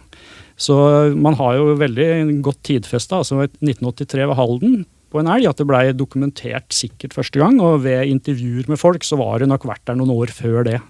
Så 0.56 0.74
man 1.18 1.36
har 1.40 1.58
jo 1.58 1.74
veldig 1.80 2.40
godt 2.44 2.62
tidfesta, 2.70 3.20
altså 3.20 3.42
1983 3.42 4.28
ved 4.30 4.38
Halden 4.38 4.84
på 5.14 5.20
en 5.22 5.28
elg, 5.30 5.46
at 5.46 5.60
det 5.60 5.66
blei 5.70 5.82
dokumentert 5.94 6.74
sikkert 6.74 7.14
første 7.14 7.38
gang. 7.38 7.60
Og 7.62 7.84
ved 7.84 8.10
intervjuer 8.10 8.66
med 8.70 8.80
folk 8.80 9.04
så 9.06 9.18
var 9.20 9.38
det 9.42 9.46
nok 9.50 9.66
vært 9.70 9.84
der 9.86 9.98
noen 9.98 10.10
år 10.10 10.32
før 10.34 10.64
det. 10.66 10.80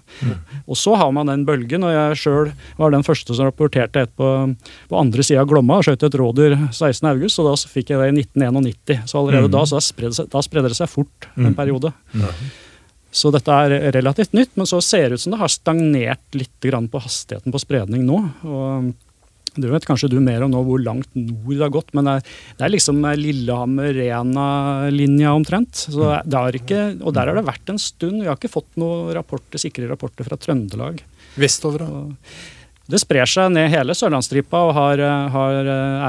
Og 0.65 0.79
så 0.81 0.95
har 0.97 1.11
man 1.13 1.29
den 1.29 1.43
bølgen, 1.45 1.85
og 1.85 1.93
jeg 1.93 2.17
sjøl 2.23 2.51
var 2.79 2.93
den 2.95 3.05
første 3.05 3.37
som 3.37 3.45
rapporterte 3.49 4.05
et 4.07 4.15
på, 4.17 4.31
på 4.89 4.97
andre 4.97 5.25
sida 5.25 5.43
av 5.43 5.51
Glomma 5.51 5.77
og 5.81 5.85
skjøt 5.85 6.07
et 6.09 6.17
rådyr 6.21 6.57
16. 6.71 7.05
august, 7.11 7.41
og 7.41 7.51
da 7.51 7.57
så 7.61 7.69
fikk 7.69 7.93
jeg 7.93 8.01
det 8.01 8.09
i 8.09 8.25
1991. 8.25 9.05
Så 9.11 9.21
allerede 9.21 9.51
da, 9.53 9.65
så 9.69 9.77
da 9.77 9.85
spredde, 9.91 10.15
det 10.15 10.21
seg, 10.23 10.31
da 10.33 10.45
spredde 10.45 10.73
det 10.73 10.79
seg 10.81 10.89
fort 10.89 11.29
en 11.37 11.57
periode. 11.57 11.93
Så 13.15 13.31
dette 13.31 13.55
er 13.55 13.93
relativt 13.95 14.33
nytt, 14.35 14.51
men 14.59 14.67
så 14.67 14.81
ser 14.83 15.07
det 15.07 15.15
ut 15.15 15.23
som 15.23 15.31
det 15.35 15.39
har 15.39 15.51
stagnert 15.51 16.35
litt 16.35 16.59
grann 16.63 16.87
på 16.91 16.99
hastigheten 17.03 17.51
på 17.53 17.59
spredning 17.63 18.01
nå. 18.07 18.17
og 18.43 18.93
du 19.55 19.69
vet 19.71 19.87
kanskje 19.87 20.11
du 20.11 20.19
mer 20.19 20.43
om 20.43 20.51
nå 20.51 20.59
hvor 20.67 20.81
langt 20.83 21.07
nord 21.15 21.53
det 21.53 21.63
har 21.63 21.71
gått, 21.71 21.93
men 21.95 22.03
det 22.07 22.13
er, 22.17 22.23
det 22.59 22.63
er 22.65 22.73
liksom 22.73 22.97
Lillehammer-Rena-linja 23.21 25.29
omtrent. 25.31 25.71
Så 25.95 26.03
det 26.27 26.35
har 26.35 26.51
ikke, 26.59 26.99
og 26.99 27.15
der 27.15 27.27
har 27.31 27.35
det 27.39 27.47
vært 27.47 27.63
en 27.71 27.79
stund. 27.79 28.19
Vi 28.19 28.27
har 28.27 28.35
ikke 28.35 28.51
fått 28.51 28.75
noen 28.81 29.15
rapporter, 29.15 29.55
sikre 29.61 29.87
rapporter 29.87 30.27
fra 30.27 30.35
Trøndelag. 30.41 30.99
Vestover, 31.39 31.79
da. 31.85 32.03
Det 32.91 32.99
sprer 33.01 33.25
seg 33.29 33.53
ned 33.55 33.71
hele 33.73 33.95
Sørlandsstripa 33.97 34.59
og 34.67 34.75
har, 34.77 34.97
har, 35.33 35.53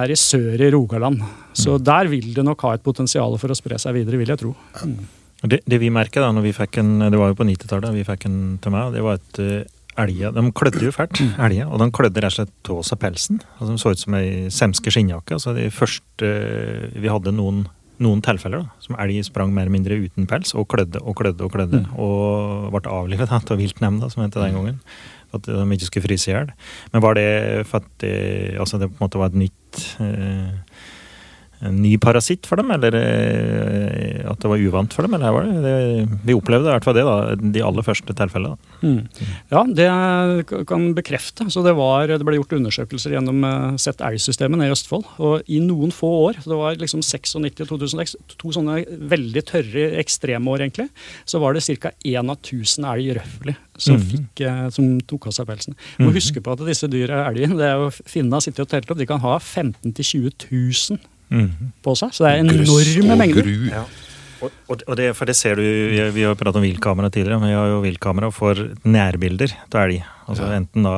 er 0.02 0.12
i 0.12 0.18
sør 0.20 0.60
i 0.60 0.68
Rogaland. 0.74 1.22
Så 1.56 1.78
der 1.80 2.04
vil 2.12 2.34
det 2.36 2.44
nok 2.44 2.60
ha 2.66 2.74
et 2.76 2.84
potensial 2.84 3.32
for 3.40 3.48
å 3.54 3.56
spre 3.56 3.78
seg 3.80 3.96
videre, 3.96 4.20
vil 4.20 4.32
jeg 4.34 4.42
tro. 4.42 4.52
Og 4.82 4.90
Det, 5.46 5.62
det 5.68 5.78
vi 5.82 5.92
merket 5.94 6.22
da, 6.22 6.32
når 6.34 6.46
vi 6.48 6.54
fikk 6.56 6.80
en, 6.82 6.98
det 7.06 7.18
var 7.20 7.32
jo 7.32 7.38
på 7.38 7.46
90-tallet 7.46 7.94
vi 7.94 8.04
fikk 8.06 8.28
en 8.28 8.38
til 8.62 8.74
meg, 8.74 8.94
det 8.96 9.04
var 9.04 9.20
at 9.20 9.40
uh, 9.42 10.02
elger 10.02 10.34
de 10.36 10.44
klødde 10.56 10.84
jo 10.84 10.92
fælt, 10.94 11.22
elger, 11.46 11.70
og 11.70 11.80
de 11.80 11.88
klødde 11.94 12.22
rett 12.24 12.34
og 12.34 12.36
slett 12.36 12.70
av 12.74 12.82
seg 12.88 13.00
pelsen. 13.00 13.40
Altså, 13.56 13.70
de 13.72 13.80
så 13.80 13.94
ut 13.94 14.02
som 14.02 14.18
ei 14.18 14.28
semske 14.52 14.92
skinnjakke. 14.92 15.38
Altså, 15.38 15.54
de 15.56 15.70
første, 15.74 16.30
uh, 16.30 16.86
vi 16.96 17.12
hadde 17.12 17.34
noen, 17.36 17.64
noen 18.02 18.22
tilfeller 18.24 18.66
da, 18.66 18.78
som 18.84 18.98
elg 19.00 19.22
sprang 19.24 19.54
mer 19.54 19.66
eller 19.66 19.76
mindre 19.78 20.00
uten 20.02 20.28
pels 20.28 20.52
og 20.56 20.68
klødde 20.72 21.00
og 21.00 21.16
klødde 21.16 21.46
og 21.46 21.54
klødde, 21.54 21.84
og 21.96 22.72
ble 22.74 22.96
avlivet 22.98 23.32
da, 23.32 23.40
av 23.40 23.62
viltnemnda, 23.62 24.10
som 24.12 24.24
het 24.24 24.34
det 24.36 24.44
den 24.44 24.58
gangen. 24.58 24.82
For 25.30 25.40
at 25.40 25.48
de 25.48 25.78
ikke 25.78 25.88
skulle 25.88 26.06
fryse 26.06 26.30
i 26.30 26.34
hjel. 26.34 26.52
Men 26.92 27.02
var 27.02 27.16
det 27.18 27.30
for 27.70 27.82
at 27.82 27.88
det, 28.02 28.16
altså 28.62 28.78
det 28.82 28.92
på 28.92 29.00
en 29.00 29.06
måte 29.06 29.22
var 29.22 29.32
et 29.32 29.40
nytt 29.46 29.86
uh, 30.02 30.75
en 31.64 31.78
ny 31.80 31.96
parasitt 31.98 32.44
for 32.46 32.56
dem, 32.60 32.70
eller 32.70 32.92
eh, 32.98 34.22
at 34.28 34.40
det 34.42 34.50
var 34.50 34.60
uvant 34.60 34.92
for 34.92 35.06
dem? 35.06 35.14
eller 35.16 35.32
var 35.32 35.46
det? 35.48 35.62
det 35.64 36.18
vi 36.28 36.34
opplevde 36.36 36.68
i 36.68 36.74
hvert 36.74 36.84
fall 36.84 36.96
det, 36.98 37.04
da, 37.06 37.36
de 37.56 37.62
aller 37.64 37.86
første 37.86 38.16
tilfellene. 38.18 38.58
Mm. 38.82 39.06
Ja, 39.52 39.62
det 39.64 39.86
kan 40.68 40.88
bekrefte. 40.96 41.46
Så 41.52 41.62
det, 41.64 41.74
var, 41.78 42.06
det 42.12 42.20
ble 42.26 42.36
gjort 42.38 42.52
undersøkelser 42.58 43.16
gjennom 43.16 43.44
eh, 43.48 43.76
sett 43.80 44.02
elgsystemet 44.04 44.60
nede 44.60 44.70
i 44.72 44.76
Østfold. 44.76 45.06
Og 45.22 45.48
i 45.48 45.60
noen 45.64 45.94
få 45.94 46.10
år, 46.28 46.42
det 46.44 46.58
var 46.60 46.76
liksom 46.80 47.00
96 47.04 47.36
og 47.40 47.48
2006, 47.72 48.16
to 48.40 48.52
sånne 48.54 48.82
veldig 49.10 49.44
tørre 49.48 49.86
ekstremår 50.02 50.66
egentlig, 50.66 50.88
så 51.28 51.40
var 51.42 51.56
det 51.56 51.64
ca. 51.80 51.92
én 52.04 52.30
av 52.32 52.36
1000 52.42 52.84
elg 52.92 53.14
røffelig 53.20 53.56
som, 53.76 53.96
Mhm. 53.96 54.06
fikk, 54.12 54.40
eh, 54.46 54.68
som 54.70 55.00
tok 55.00 55.26
av 55.28 55.32
seg 55.32 55.46
pelsen. 55.46 55.74
Må 55.98 56.08
Mhm. 56.10 56.14
huske 56.16 56.40
på 56.42 56.52
at 56.52 56.58
disse 56.66 56.88
dyra 56.88 57.26
elgen, 57.30 57.56
det 57.56 57.66
er 57.66 57.76
jo 57.80 57.90
Finna 58.06 58.40
sitter 58.40 58.62
og 58.62 58.68
teller 58.68 58.90
opp, 58.92 58.98
de 58.98 59.06
kan 59.06 59.20
ha 59.20 59.38
15 59.38 59.92
000-20 59.92 60.90
000 60.90 60.98
Mhm. 61.30 61.72
på 61.82 61.96
seg. 61.98 62.12
Så 62.14 62.26
det 62.26 62.34
er 62.34 62.44
enorme 62.44 63.12
og 63.12 63.18
mengder. 63.22 63.54
Ja. 63.70 63.84
Og, 64.44 64.82
og, 64.84 64.96
det, 64.98 65.08
for 65.16 65.24
det 65.28 65.34
ser 65.38 65.56
du, 65.56 65.62
vi, 65.64 65.96
vi 66.12 66.24
har 66.26 66.34
jo 66.34 66.38
pratet 66.38 66.58
om 66.60 66.64
viltkamera 66.66 67.08
tidligere, 67.08 67.40
men 67.40 67.48
vi 67.48 67.56
har 67.56 67.70
jo 67.72 67.78
viltkamera 67.80 68.28
for 68.34 68.58
nærbilder 68.84 69.54
av 69.72 69.86
elg. 69.86 70.02
Altså 70.26 70.42
Ja. 70.42 70.58
Enten 70.58 70.82
da 70.84 70.94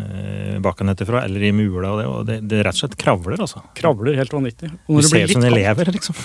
eh, 0.00 0.56
bakkenetterfra 0.64 1.22
eller 1.26 1.42
i 1.44 1.52
mula, 1.54 1.92
og 1.92 2.00
det, 2.00 2.06
og 2.08 2.26
det, 2.26 2.38
det 2.50 2.62
rett 2.64 2.74
og 2.74 2.80
slett 2.82 2.96
kravler, 2.98 3.38
altså. 3.44 3.62
Kravler 3.78 4.16
helt 4.18 4.32
vanvittig. 4.34 4.72
Og 4.88 4.98
Du 4.98 5.02
det 5.04 5.10
ser 5.12 5.28
ut 5.28 5.36
som 5.36 5.44
de 5.44 5.54
lever, 5.54 5.92
liksom. 5.94 6.18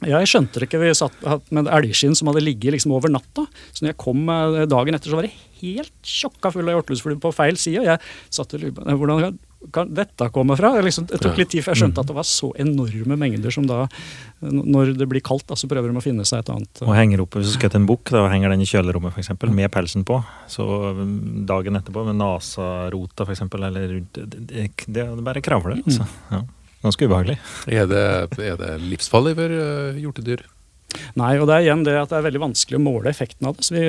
Ja, 0.00 0.16
jeg 0.22 0.30
skjønte 0.30 0.62
det 0.62 0.70
ikke. 0.70 0.78
Vi 0.80 0.94
satt 0.96 1.50
med 1.52 1.66
elgskinn 1.68 2.14
som 2.16 2.30
hadde 2.30 2.40
ligget 2.40 2.72
liksom 2.72 2.94
over 2.96 3.12
natta. 3.12 3.44
Så 3.68 3.84
når 3.84 3.90
jeg 3.90 3.98
kom 4.00 4.22
eh, 4.32 4.62
dagen 4.70 4.96
etter, 4.96 5.12
så 5.12 5.18
var 5.18 5.26
det 5.28 5.34
helt 5.60 5.92
tjokka 6.00 6.54
full 6.54 6.70
av 6.70 6.78
hjortelusfluer 6.78 7.18
på 7.20 7.34
feil 7.36 7.58
side. 7.60 7.82
Og 7.82 7.90
jeg 7.90 8.00
satt 8.32 8.54
og 8.56 8.62
lurte 8.64 8.80
på 8.80 8.96
hvordan 9.02 9.36
kan 9.72 9.90
dette 9.94 10.28
komme 10.32 10.56
fra? 10.56 10.72
Liksom, 10.80 11.06
det 11.10 11.20
tok 11.20 11.36
litt 11.40 11.50
tid 11.52 11.64
før 11.64 11.74
jeg 11.74 11.82
skjønte 11.82 12.02
at 12.02 12.08
det 12.08 12.16
var 12.16 12.26
så 12.26 12.48
enorme 12.62 13.16
mengder 13.20 13.52
som 13.52 13.66
da, 13.68 13.82
når 14.40 14.94
det 14.98 15.08
blir 15.10 15.22
kaldt, 15.24 15.44
da, 15.50 15.58
så 15.58 15.68
prøver 15.70 15.92
de 15.92 16.00
å 16.00 16.04
finne 16.04 16.24
seg 16.28 16.40
et 16.40 16.52
annet. 16.54 16.82
Og 16.86 16.94
henger 16.96 17.24
opp, 17.24 17.36
Hvis 17.36 17.52
du 17.52 17.58
skal 17.58 17.72
til 17.74 17.82
en 17.82 17.88
bukk 17.90 18.12
da, 18.14 18.24
henger 18.32 18.54
den 18.54 18.64
i 18.64 18.68
kjølerommet 18.70 19.18
eksempel, 19.20 19.52
med 19.54 19.68
pelsen 19.74 20.06
på, 20.08 20.22
så 20.50 20.64
mm, 20.96 21.44
dagen 21.50 21.76
etterpå 21.76 22.06
med 22.08 22.16
nasarota 22.22 23.28
eksempel, 23.28 23.68
eller 23.68 23.92
rundt 23.98 24.22
Det, 24.22 24.40
det, 24.48 24.70
det 24.88 25.04
er 25.04 25.20
bare 25.26 25.44
kravler. 25.44 25.82
Altså. 25.84 26.08
Ja. 26.32 26.44
Ganske 26.80 27.04
ubehagelig. 27.04 27.36
Er 27.68 27.84
det, 27.90 28.06
er 28.40 28.56
det 28.56 28.72
livsfarlig 28.80 29.36
for 29.36 29.60
eh, 29.60 30.00
hjortedyr? 30.00 30.46
Nei, 31.18 31.32
og 31.38 31.46
det 31.48 31.56
er 31.56 31.66
igjen 31.66 31.84
det 31.86 31.94
at 31.98 32.10
det 32.12 32.18
er 32.18 32.26
veldig 32.26 32.42
vanskelig 32.42 32.78
å 32.78 32.82
måle 32.82 33.10
effekten 33.10 33.48
av 33.48 33.56
det. 33.56 33.66
Så 33.66 33.74
vi, 33.76 33.82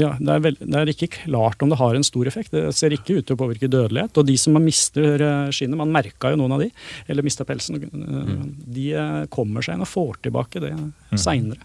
ja, 0.00 0.12
det, 0.18 0.32
er 0.32 0.44
veld, 0.44 0.62
det 0.62 0.80
er 0.80 0.92
ikke 0.92 1.10
klart 1.14 1.62
om 1.64 1.72
det 1.72 1.80
har 1.80 1.96
en 1.96 2.06
stor 2.06 2.28
effekt. 2.30 2.54
Det 2.54 2.64
ser 2.76 2.94
ikke 2.96 3.18
ut 3.18 3.28
til 3.28 3.36
å 3.36 3.40
påvirke 3.40 3.70
dødelighet. 3.72 4.16
Og 4.20 4.28
de 4.28 4.36
som 4.40 4.56
mister 4.62 5.24
eh, 5.24 5.52
skinnet, 5.56 5.78
man 5.80 5.94
merka 5.94 6.32
jo 6.32 6.40
noen 6.40 6.56
av 6.56 6.64
de, 6.64 6.70
eller 7.08 7.26
mista 7.26 7.46
pelsen, 7.48 7.80
mm. 7.86 8.48
de 8.76 8.88
eh, 8.94 9.20
kommer 9.32 9.64
seg 9.64 9.76
inn 9.76 9.86
og 9.86 9.92
får 9.92 10.22
tilbake 10.28 10.64
det 10.64 10.72
seinere. 11.20 11.62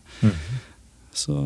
Så 1.12 1.38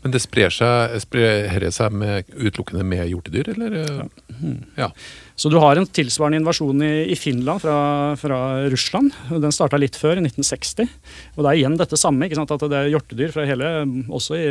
Men 0.00 0.14
det 0.14 0.22
sprer 0.24 0.52
seg, 0.54 0.94
sprer 1.02 1.66
seg 1.74 1.92
med, 1.92 2.30
utelukkende 2.32 2.84
med 2.88 3.04
hjortedyr, 3.10 3.50
eller? 3.52 3.74
eh? 3.80 4.54
Ja. 4.78 4.88
Så 5.36 5.48
du 5.52 5.56
har 5.60 5.76
en 5.76 5.86
tilsvarende 5.88 6.40
invasjon 6.40 6.82
i, 6.84 6.92
i 7.12 7.16
Finland 7.16 7.62
fra, 7.62 7.76
fra 8.20 8.38
Russland. 8.72 9.12
Den 9.30 9.54
starta 9.56 9.78
litt 9.80 9.96
før, 9.96 10.18
i 10.20 10.24
1960. 10.24 10.88
Og 11.36 11.44
det 11.44 11.52
er 11.52 11.60
igjen 11.60 11.78
dette 11.80 11.96
samme. 12.00 12.26
ikke 12.26 12.36
sant? 12.40 12.52
At 12.56 12.64
det 12.68 12.80
er 12.80 12.90
hjortedyr 12.92 13.32
fra 13.32 13.46
hele 13.48 13.70
Også 14.08 14.36
i, 14.36 14.48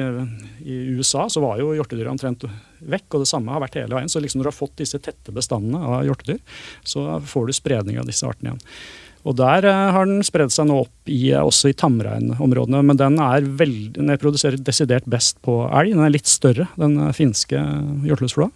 i 0.66 0.80
USA 0.98 1.28
så 1.30 1.44
var 1.46 1.62
jo 1.62 1.76
hjortedyr 1.78 2.10
omtrent 2.10 2.46
vekk, 2.80 3.08
og 3.12 3.26
det 3.26 3.30
samme 3.30 3.54
har 3.54 3.62
vært 3.66 3.78
hele 3.82 3.98
veien. 3.98 4.10
Så 4.10 4.22
liksom 4.24 4.42
når 4.42 4.50
du 4.50 4.54
har 4.54 4.60
fått 4.62 4.80
disse 4.82 5.02
tette 5.04 5.34
bestandene 5.36 5.82
av 5.82 6.08
hjortedyr, 6.08 6.42
så 6.82 7.20
får 7.26 7.50
du 7.50 7.58
spredning 7.58 8.02
av 8.02 8.10
disse 8.10 8.26
artene 8.26 8.54
igjen. 8.54 8.66
Og 9.28 9.36
der 9.36 9.66
eh, 9.68 9.92
har 9.92 10.08
den 10.08 10.24
spredd 10.24 10.54
seg 10.56 10.70
nå 10.70 10.78
opp 10.86 11.12
i, 11.12 11.32
eh, 11.34 11.44
også 11.44 11.72
i 11.72 11.78
tamreinområdene, 11.78 12.82
men 12.88 13.00
den 13.00 13.20
er 13.20 13.44
veld, 13.60 13.98
den 13.98 14.14
produserer 14.22 14.60
desidert 14.64 15.08
best 15.12 15.42
på 15.46 15.62
elg. 15.68 15.92
Den 15.96 16.06
er 16.06 16.14
litt 16.14 16.30
større, 16.32 16.70
den 16.80 16.96
eh, 17.04 17.16
finske 17.18 17.60
hjortelusflua. 18.08 18.52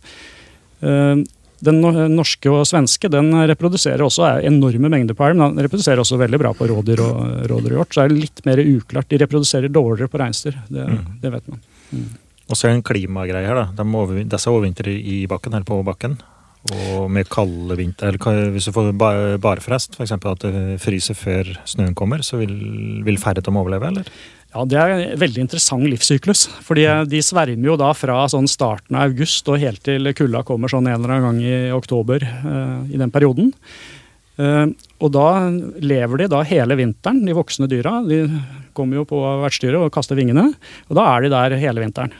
Eh, 0.82 1.24
Den 1.64 1.78
norske 2.12 2.52
og 2.52 2.66
svenske 2.68 3.08
den 3.08 3.30
reproduserer 3.48 4.02
også 4.04 4.26
enorme 4.44 4.90
mengder 4.92 5.16
på 5.16 5.24
elg, 5.30 5.38
men 5.40 5.54
den 5.56 5.64
reproduserer 5.64 6.02
også 6.02 6.18
veldig 6.20 6.40
bra 6.42 6.52
på 6.52 6.68
rådyr 6.68 7.00
og, 7.00 7.22
rådyr 7.48 7.72
og 7.72 7.78
hjort. 7.78 7.96
Så 7.96 8.02
er 8.04 8.12
det 8.12 8.18
litt 8.20 8.42
mer 8.44 8.60
uklart. 8.60 9.08
De 9.08 9.20
reproduserer 9.22 9.72
dårligere 9.72 10.12
på 10.12 10.20
reinsdyr, 10.20 10.58
det, 10.68 10.90
det 11.24 11.32
vet 11.32 11.48
man. 11.48 11.62
Og 12.50 12.60
så 12.60 12.68
er 12.68 12.74
det 12.74 12.82
en 12.82 12.84
klimagreie 12.90 13.48
her. 13.48 13.56
da. 13.62 13.66
De 13.80 13.86
over, 13.96 14.20
disse 14.28 14.52
overvintrer 14.52 14.92
i 14.92 15.22
bakken, 15.32 15.56
eller 15.56 15.64
på 15.70 15.78
bakken. 15.88 16.18
Og 16.72 17.10
med 17.12 17.28
kalde 17.28 17.76
vinter, 17.76 18.16
eller 18.16 18.54
hvis 18.54 18.70
du 18.70 18.72
får 18.72 18.94
barefrest, 19.44 19.98
f.eks. 19.98 20.14
at 20.16 20.46
det 20.46 20.78
fryser 20.80 21.18
før 21.18 21.50
snøen 21.68 21.96
kommer, 21.98 22.24
så 22.24 22.40
vil, 22.40 22.54
vil 23.04 23.20
færre 23.20 23.44
dem 23.44 23.60
overleve, 23.60 23.90
eller? 23.92 24.08
Ja, 24.54 24.64
Det 24.70 24.78
er 24.78 24.94
en 24.94 25.20
veldig 25.20 25.42
interessant 25.44 25.90
livssyklus. 25.90 26.46
fordi 26.62 26.86
De 27.10 27.20
svermer 27.26 27.66
jo 27.72 27.76
da 27.76 27.90
fra 27.98 28.22
sånn 28.30 28.48
starten 28.48 28.96
av 28.96 29.10
august 29.10 29.50
og 29.50 29.60
helt 29.60 29.82
til 29.84 30.14
kulda 30.14 30.44
kommer 30.48 30.72
sånn 30.72 30.88
en 30.88 31.00
eller 31.00 31.16
annen 31.18 31.26
gang 31.26 31.42
i 31.42 31.72
oktober. 31.74 32.24
eh, 32.24 32.94
I 32.94 33.02
den 33.02 33.12
perioden. 33.12 33.52
Eh, 34.38 34.68
og 35.02 35.12
da 35.12 35.50
lever 35.82 36.24
de 36.24 36.28
da 36.32 36.44
hele 36.44 36.78
vinteren, 36.80 37.26
de 37.26 37.34
voksne 37.34 37.68
dyra. 37.68 37.98
De 38.08 38.28
kommer 38.74 39.02
jo 39.02 39.06
på 39.10 39.20
vertsdyret 39.44 39.82
og 39.82 39.92
kaster 39.92 40.16
vingene. 40.16 40.54
Og 40.88 40.96
da 40.96 41.10
er 41.18 41.26
de 41.26 41.34
der 41.34 41.58
hele 41.58 41.84
vinteren. 41.84 42.14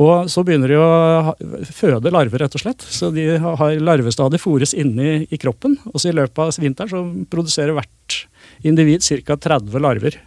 Og 0.00 0.30
så 0.30 0.42
begynner 0.42 0.72
de 0.72 0.78
å 0.80 1.34
føde 1.70 2.10
larver, 2.10 2.42
rett 2.42 2.56
og 2.58 2.64
slett. 2.64 2.82
Så 2.82 3.12
de 3.14 3.28
har 3.38 3.78
larvestadiet 3.78 4.42
fôres 4.42 4.74
inni 4.74 5.22
i 5.30 5.38
kroppen. 5.38 5.76
Og 5.92 6.02
så 6.02 6.10
i 6.10 6.16
løpet 6.16 6.42
av 6.42 6.58
vinteren 6.58 6.90
så 6.90 7.04
produserer 7.30 7.76
hvert 7.76 8.24
individ 8.66 9.06
ca. 9.26 9.38
30 9.38 9.82
larver. 9.84 10.18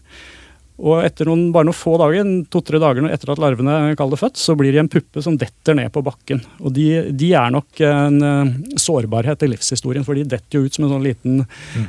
Og 0.78 1.02
etter 1.02 1.26
noen, 1.26 1.48
bare 1.54 1.66
noen 1.66 1.76
få 1.76 1.96
dager, 1.98 2.28
to-tre 2.54 2.78
dager 2.82 3.08
etter 3.10 3.32
at 3.34 3.40
larvene 3.42 3.78
er 3.90 4.18
født, 4.22 4.38
så 4.38 4.54
blir 4.58 4.76
de 4.76 4.82
en 4.84 4.90
puppe 4.94 5.24
som 5.26 5.34
detter 5.40 5.74
ned 5.74 5.90
på 5.94 6.04
bakken. 6.06 6.44
Og 6.62 6.70
de, 6.76 6.86
de 7.18 7.32
er 7.34 7.50
nok 7.54 7.82
en 7.82 8.22
eh, 8.22 8.52
sårbarhet 8.78 9.42
i 9.42 9.50
livshistorien, 9.50 10.06
for 10.06 10.14
de 10.14 10.28
detter 10.30 10.60
jo 10.60 10.68
ut 10.68 10.78
som 10.78 10.86
en 10.86 10.94
sånn 10.94 11.08
liten, 11.08 11.42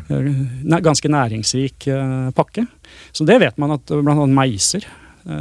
eh, 0.09 0.79
ganske 0.81 1.13
næringsrik 1.13 1.91
eh, 1.93 2.31
pakke. 2.37 2.65
Så 3.13 3.29
det 3.29 3.37
vet 3.45 3.61
man 3.61 3.77
at 3.77 3.93
bl.a. 3.93 4.25
meiser 4.25 4.89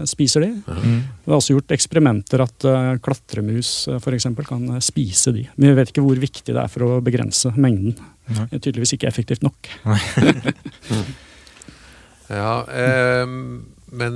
spiser 0.10 0.44
de. 0.44 0.50
Det 0.66 1.32
er 1.32 1.36
også 1.38 1.56
gjort 1.56 1.74
eksperimenter 1.76 2.44
at 2.44 2.68
uh, 2.68 2.96
klatremus 3.04 3.72
uh, 3.92 3.98
f.eks. 4.02 4.28
kan 4.48 4.66
eh, 4.76 4.84
spise 4.84 5.34
de. 5.36 5.46
Men 5.56 5.72
vi 5.72 5.78
vet 5.80 5.94
ikke 5.94 6.06
hvor 6.06 6.20
viktig 6.22 6.56
det 6.56 6.62
er 6.62 6.72
for 6.72 6.88
å 6.88 7.00
begrense 7.04 7.54
mengden. 7.56 7.96
Det 8.28 8.48
er 8.50 8.60
tydeligvis 8.60 8.98
ikke 8.98 9.10
effektivt 9.12 9.46
nok. 9.48 9.72
Ja, 12.28 12.66
eh, 12.68 13.24
men 13.96 14.16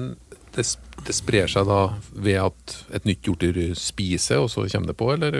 det, 0.55 0.65
det 1.07 1.13
sprer 1.15 1.49
seg 1.51 1.67
da 1.69 1.79
ved 2.11 2.37
at 2.41 2.75
et 2.97 3.07
nytt 3.07 3.27
hjortedyr 3.27 3.73
spiser, 3.77 4.41
og 4.43 4.49
så 4.51 4.65
kommer 4.71 4.91
det 4.91 4.97
på, 4.99 5.07
eller? 5.13 5.37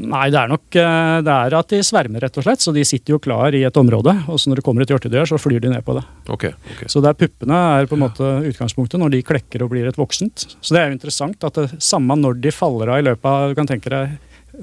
Nei, 0.00 0.26
det 0.32 0.40
er 0.40 0.52
nok 0.52 0.78
eh, 0.80 1.16
det 1.26 1.34
er 1.34 1.56
at 1.58 1.74
de 1.74 1.80
svermer, 1.86 2.24
rett 2.24 2.40
og 2.40 2.46
slett. 2.46 2.64
Så 2.64 2.74
de 2.76 2.84
sitter 2.88 3.16
jo 3.16 3.20
klar 3.22 3.54
i 3.56 3.62
et 3.68 3.80
område, 3.80 4.14
og 4.26 4.40
så 4.40 4.50
når 4.50 4.60
det 4.60 4.66
kommer 4.66 4.84
et 4.84 4.92
hjortedyr, 4.94 5.28
så 5.28 5.40
flyr 5.40 5.62
de 5.64 5.72
ned 5.72 5.84
på 5.86 5.96
det. 5.98 6.04
Okay, 6.32 6.56
okay. 6.74 6.90
Så 6.92 7.02
det 7.04 7.12
er 7.12 7.20
puppene 7.20 7.62
er 7.76 7.90
på 7.90 7.98
en 7.98 8.04
måte 8.06 8.32
utgangspunktet 8.50 9.02
når 9.02 9.16
de 9.16 9.24
klekker 9.26 9.64
og 9.66 9.72
blir 9.74 9.88
et 9.90 10.00
voksent. 10.00 10.48
Så 10.60 10.76
det 10.76 10.82
er 10.82 10.90
jo 10.90 10.98
interessant 10.98 11.48
at 11.48 11.60
det 11.60 11.82
samme 11.84 12.18
når 12.18 12.40
de 12.44 12.54
faller 12.54 12.94
av 12.94 13.02
i 13.02 13.08
løpet 13.10 13.30
av 13.30 13.52
du 13.52 13.58
kan 13.58 13.70
tenke 13.70 13.92
deg 13.92 14.16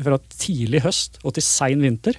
fra 0.04 0.18
tidlig 0.42 0.82
høst 0.88 1.20
og 1.22 1.36
til 1.36 1.46
sein 1.46 1.84
vinter, 1.84 2.18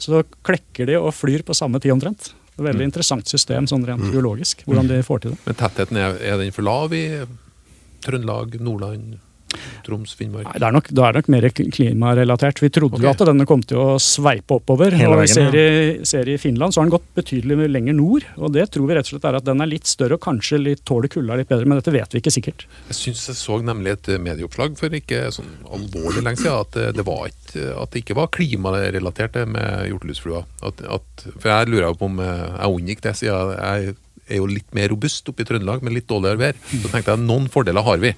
så 0.00 0.22
klekker 0.46 0.88
de 0.88 0.98
og 1.00 1.10
flyr 1.16 1.42
på 1.46 1.56
samme 1.56 1.80
tid 1.82 1.96
omtrent. 1.96 2.30
Det 2.58 2.64
er 2.64 2.66
et 2.66 2.72
veldig 2.72 2.86
interessant 2.88 3.30
system 3.30 3.68
sånn 3.70 3.84
rent 3.86 4.02
biologisk, 4.10 4.64
hvordan 4.66 4.88
de 4.90 4.96
får 5.06 5.20
til 5.22 5.34
det. 5.36 5.38
Men 5.44 5.58
tettheten 5.60 6.00
er, 6.02 6.16
er 6.26 6.40
den 6.40 6.50
for 6.50 6.66
lav 6.66 6.94
i 6.96 7.04
Trøndelag, 8.02 8.56
Nordland, 8.58 9.20
Troms, 9.86 10.14
Finnmark? 10.18 10.46
Nei, 10.48 10.58
det 10.60 10.66
er 10.68 10.74
nok, 10.74 10.90
da 10.92 11.06
er 11.06 11.14
det 11.14 11.22
nok 11.22 11.30
mer 11.32 11.46
klimarelatert. 11.54 12.62
Vi 12.62 12.70
trodde 12.74 13.00
jo 13.02 13.10
at 13.10 13.24
denne 13.28 13.46
kom 13.48 13.62
til 13.64 13.80
å 13.80 13.86
sveipe 14.02 14.58
oppover. 14.58 14.96
Hele 14.98 15.16
og 15.16 15.22
vi 15.22 15.30
ser, 15.32 15.56
i, 15.56 16.06
ser 16.08 16.28
i 16.28 16.36
Finland 16.40 16.74
så 16.74 16.82
har 16.82 16.88
den 16.88 16.94
gått 16.96 17.08
betydelig 17.18 17.68
lenger 17.70 17.96
nord. 17.98 18.26
Og 18.36 18.52
det 18.54 18.68
tror 18.74 18.88
vi 18.90 18.98
rett 18.98 19.08
og 19.08 19.14
slett 19.14 19.28
er 19.30 19.38
at 19.40 19.46
den 19.48 19.64
er 19.64 19.70
litt 19.70 19.88
større 19.88 20.18
og 20.18 20.24
kanskje 20.24 20.60
litt, 20.62 20.84
tåler 20.88 21.12
kulda 21.12 21.38
litt 21.40 21.50
bedre, 21.50 21.68
men 21.68 21.80
dette 21.80 21.94
vet 21.94 22.14
vi 22.14 22.22
ikke 22.22 22.34
sikkert. 22.34 22.66
Jeg 22.90 22.98
syns 23.00 23.24
jeg 23.30 23.40
så 23.40 23.60
nemlig 23.64 23.94
et 23.96 24.12
medieoppslag 24.24 24.76
for 24.80 24.98
ikke 25.00 25.28
sånn 25.34 25.54
alvorlig 25.68 26.24
lenge 26.24 26.42
siden 26.42 26.58
at 26.58 26.74
det, 26.76 26.88
det, 26.98 27.06
var 27.08 27.30
ikke, 27.30 27.70
at 27.78 27.94
det 27.94 28.04
ikke 28.04 28.18
var 28.18 28.32
klimarelatert 28.34 29.40
med 29.48 29.88
hjortelusflua. 29.88 30.44
At, 30.68 30.84
at, 30.98 31.26
for 31.34 31.52
jeg 31.52 31.72
lurer 31.72 31.88
jo 31.88 31.96
på 31.98 32.10
om 32.10 32.20
eh, 32.24 32.44
jeg 32.48 32.78
unngikk 32.78 33.02
det, 33.06 33.16
siden 33.18 33.56
jeg 33.56 33.96
er 34.28 34.40
jo 34.42 34.46
litt 34.50 34.68
mer 34.76 34.88
robust 34.92 35.28
oppe 35.32 35.44
i 35.44 35.48
Trøndelag 35.48 35.82
men 35.82 35.94
litt 35.96 36.08
dårligere 36.10 36.38
vær. 36.42 36.58
Så 36.70 36.90
tenkte 36.92 37.14
jeg 37.14 37.24
noen 37.24 37.48
fordeler 37.52 37.84
har 37.86 37.98
vi. 38.02 38.14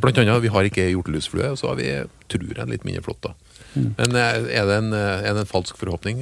Blant 0.00 0.18
annet 0.22 0.42
vi 0.44 0.52
har 0.54 0.68
ikke 0.70 0.88
hjortelusflue, 0.92 1.52
og 1.54 1.58
så 1.60 1.72
har 1.72 1.80
vi, 1.80 1.90
tror 2.32 2.46
jeg, 2.54 2.70
litt 2.70 2.84
mindre 2.86 3.02
flått. 3.06 3.32
Men 3.74 4.14
eh, 4.14 4.36
er 4.54 4.68
det, 4.68 4.74
en, 4.78 4.92
eh, 4.94 5.24
er 5.26 5.34
det 5.34 5.40
en 5.42 5.48
falsk 5.50 5.74
forhåpning? 5.80 6.20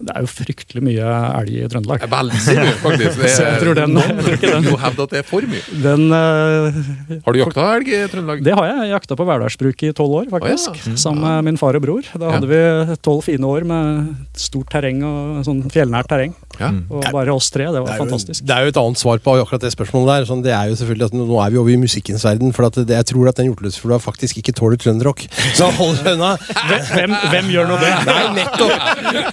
Det 0.00 0.14
er 0.14 0.24
jo 0.24 0.28
fryktelig 0.32 0.80
mye 0.86 1.08
elg 1.42 1.50
i 1.52 1.66
Trøndelag. 1.68 2.06
Veldig 2.08 2.38
mye, 2.46 2.70
faktisk. 2.86 3.18
Det 3.20 3.32
Så 3.34 3.44
jeg 3.44 3.58
tror 3.60 3.76
den- 3.76 3.92
noen 3.98 4.20
tror 4.22 4.36
ikke 4.38 4.52
den- 4.54 4.68
hevde 4.80 5.04
at 5.04 5.12
det 5.12 5.20
er 5.20 5.26
for 5.28 5.44
mye. 5.50 5.60
Den, 5.84 6.06
uh, 6.08 7.20
Har 7.26 7.36
du 7.36 7.40
jakta 7.42 7.66
elg 7.74 7.90
i 7.92 8.00
Trøndelag? 8.12 8.40
det 8.46 8.54
har 8.56 8.68
jeg. 8.70 8.78
Jeg 8.86 8.94
jakta 8.94 9.18
på 9.20 9.26
Verdalsbruk 9.28 9.84
i 9.84 9.92
tolv 9.98 10.16
år, 10.22 10.30
faktisk. 10.32 10.72
Ah, 10.72 10.88
ja. 10.88 10.96
Sammen 11.04 11.20
med 11.26 11.44
min 11.50 11.60
far 11.60 11.76
og 11.76 11.84
bror. 11.84 12.08
Da 12.16 12.32
hadde 12.32 12.48
vi 12.48 12.96
tolv 13.04 13.24
fine 13.28 13.44
år 13.44 13.68
med 13.68 14.14
stort 14.40 14.72
terreng 14.72 15.04
og 15.04 15.44
sånn 15.44 15.64
fjellnært 15.72 16.08
terreng. 16.08 16.32
Ja. 16.60 16.70
Og 16.90 17.04
bare 17.12 17.34
oss 17.34 17.50
tre. 17.52 17.66
Det 17.68 17.80
var 17.82 17.86
Det 17.90 17.96
jo, 17.98 18.04
fantastisk. 18.04 18.44
det 18.46 18.54
er 18.56 18.66
jo 18.66 18.72
et 18.72 18.80
annet 18.80 19.00
svar 19.00 19.18
på 19.22 19.34
akkurat 19.40 19.60
det 19.66 19.72
spørsmålet 19.74 20.08
der. 20.12 20.26
Sånn, 20.30 20.42
det 20.44 20.52
er 20.56 20.70
jo 20.70 20.76
selvfølgelig 20.80 21.06
at 21.10 21.16
Nå 21.16 21.38
er 21.44 21.50
vi 21.54 21.58
over 21.60 21.70
i 21.74 21.76
musikkens 21.80 22.24
verden, 22.24 22.52
for 22.56 22.66
at 22.68 22.78
det, 22.80 22.96
jeg 22.96 23.06
tror 23.12 23.28
at 23.30 23.36
den 23.40 23.50
hjortelusflua 23.50 23.98
faktisk 24.02 24.38
ikke 24.40 24.54
tåler 24.56 24.80
trønderrock. 24.80 25.24
Så 25.58 25.68
hold 25.78 25.98
deg 26.04 26.14
unna. 26.16 26.34
Hvem, 26.92 27.16
hvem 27.32 27.50
gjør 27.54 27.70
nå 27.72 27.78
det? 27.82 27.92
Nei, 28.08 28.20
nettopp! 28.40 28.76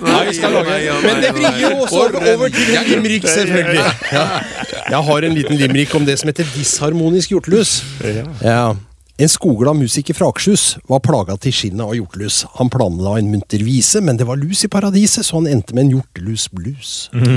Nei, 0.04 0.22
vi 0.30 0.34
skal 0.38 0.56
lage 0.60 0.98
Men 1.04 1.22
det 1.24 1.34
bringer 1.38 1.60
jo 1.64 1.72
også 1.84 2.02
over, 2.06 2.32
over 2.36 2.54
til 2.54 2.74
en 2.78 2.90
limerick, 2.92 3.28
selvfølgelig. 3.28 3.86
Ja. 4.14 4.26
Jeg 4.94 5.04
har 5.10 5.28
en 5.30 5.38
liten 5.38 5.58
limerick 5.60 5.94
om 5.96 6.06
det 6.08 6.20
som 6.22 6.30
heter 6.32 6.50
disharmonisk 6.56 7.32
hjortelus. 7.36 7.78
Ja. 8.44 8.74
En 9.22 9.30
skogglad 9.30 9.78
musiker 9.78 10.16
fra 10.18 10.26
Akershus 10.32 10.80
var 10.90 11.04
plaga 11.06 11.36
til 11.38 11.54
skinnet 11.54 11.86
av 11.86 11.92
hjortelus. 11.94 12.40
Han 12.58 12.72
planla 12.74 13.20
en 13.20 13.28
munter 13.30 13.62
vise, 13.62 14.00
men 14.02 14.18
det 14.18 14.26
var 14.26 14.40
lus 14.42 14.64
i 14.66 14.70
paradiset, 14.74 15.22
så 15.28 15.38
han 15.38 15.50
endte 15.52 15.76
med 15.78 15.84
en 15.84 15.92
hjortelusblues. 15.94 16.94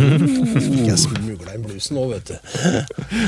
Fikk 0.70 0.86
jeg 0.86 1.02
smugla 1.02 1.52
inn 1.52 1.66
bluesen 1.66 1.98
nå, 1.98 2.06
vet 2.14 2.32
du. 2.32 2.54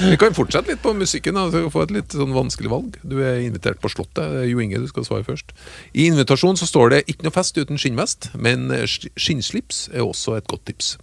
Vi 0.07 0.17
kan 0.23 0.33
fortsette 0.39 0.73
litt 0.73 0.81
på 0.81 0.95
musikken. 0.97 1.37
Da, 1.37 1.45
så 1.53 1.69
få 1.75 1.85
et 1.85 1.93
litt 1.99 2.17
sånn 2.17 2.33
vanskelig 2.33 2.73
valg. 2.73 2.97
Du 3.05 3.19
er 3.21 3.43
invitert 3.45 3.83
på 3.85 3.93
Slottet. 3.93 4.41
Jo 4.49 4.65
Inge, 4.65 4.81
du 4.81 4.89
skal 4.89 5.05
svare 5.05 5.29
først. 5.29 5.53
I 5.93 6.09
invitasjonen 6.09 6.57
så 6.57 6.71
står 6.73 6.97
det 6.97 7.03
'ikke 7.05 7.29
noe 7.29 7.37
fest 7.37 7.61
uten 7.61 7.77
skinnvest', 7.77 8.31
men 8.33 8.73
eh, 8.73 8.89
skinnslips 8.89 9.91
er 9.93 10.09
også 10.09 10.39
et 10.41 10.49
godt 10.49 10.65
tips. 10.73 10.97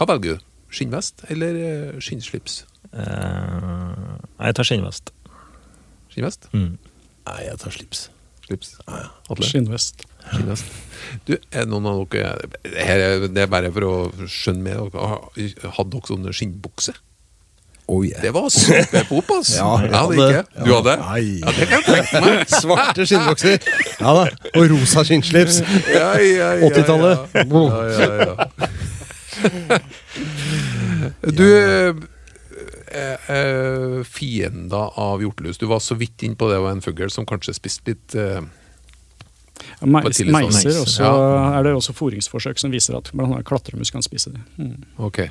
Hva 0.00 0.08
velger 0.08 0.40
du? 0.40 0.48
Skinnvest 0.72 1.28
eller 1.28 1.60
eh, 1.60 2.00
skinnslips? 2.00 2.64
Uh, 2.96 4.16
jeg 4.40 4.56
tar 4.56 4.64
skinnvest. 4.64 5.12
Skinnvest? 6.08 6.48
Mm. 6.56 6.78
Nei, 7.26 7.40
jeg 7.48 7.58
tar 7.62 7.72
slips. 7.74 8.00
Slips? 8.46 8.74
Atle? 8.86 9.42
Skinnvest. 9.46 10.06
Skinnhest. 10.32 10.64
Du, 11.28 11.36
er 11.54 11.66
noen 11.70 11.84
av 11.86 12.00
dere 12.10 12.32
her, 12.82 12.98
er- 13.04 13.26
Det 13.30 13.42
er 13.44 13.50
bare 13.52 13.68
for 13.70 13.84
å 13.86 13.92
skjønne 14.26 14.62
med. 14.64 14.74
Hadde 14.96 15.90
dere 15.92 16.08
sånne 16.08 16.32
skinnbukse? 16.34 16.94
Oh, 17.86 18.00
yeah. 18.02 18.18
Det 18.24 18.32
var 18.34 18.48
superpop, 18.50 19.28
ass! 19.36 19.52
Ja, 19.60 19.68
jeg 19.78 19.90
jeg 19.92 19.94
hadde 19.94 20.16
hadde- 20.16 20.40
ikke. 20.40 20.64
Du 20.66 20.72
hadde? 20.74 20.94
Nei. 21.04 21.20
Ja, 21.44 21.52
det 21.54 21.68
kan 21.70 21.78
jeg 21.78 21.86
tenke 21.86 22.22
meg. 22.24 22.34
Svarte 22.64 23.06
skinnbukser. 23.06 23.56
Ja 24.00 24.10
da. 24.18 24.24
Og 24.56 24.64
rosa 24.72 25.04
skinnslips. 25.06 25.60
Ja, 25.94 26.08
ja, 26.18 26.48
ja, 26.58 26.66
80-tallet. 26.66 27.18
Ja, 27.38 27.44
ja, 27.94 28.08
ja. 28.26 28.34
Du 31.22 31.46
eh, 32.96 33.30
eh, 33.36 34.02
Fiender 34.08 34.90
av 35.00 35.20
hjortelus. 35.22 35.58
Du 35.60 35.66
var 35.70 35.82
så 35.84 35.96
vidt 35.98 36.22
inn 36.26 36.36
på 36.38 36.48
det 36.50 36.58
var 36.62 36.72
en 36.76 36.82
fugl 36.84 37.10
som 37.12 37.26
kanskje 37.28 37.54
spiste 37.58 37.92
litt 37.92 38.14
eh, 38.18 38.40
Mais, 39.82 40.04
tidlig 40.16 40.32
stadium. 40.34 40.52
meiser, 40.52 40.80
og 40.80 40.88
så 40.92 41.04
Ja. 41.04 41.58
er 41.58 41.62
det 41.64 41.72
også 41.76 41.94
fôringsforsøk 41.96 42.58
som 42.60 42.70
viser 42.74 42.96
at 42.98 43.10
annet 43.14 43.44
klatremus 43.48 43.90
kan 43.92 44.02
spise 44.04 44.32
det. 44.34 44.40
Mm. 44.58 44.84
Ok. 44.98 45.22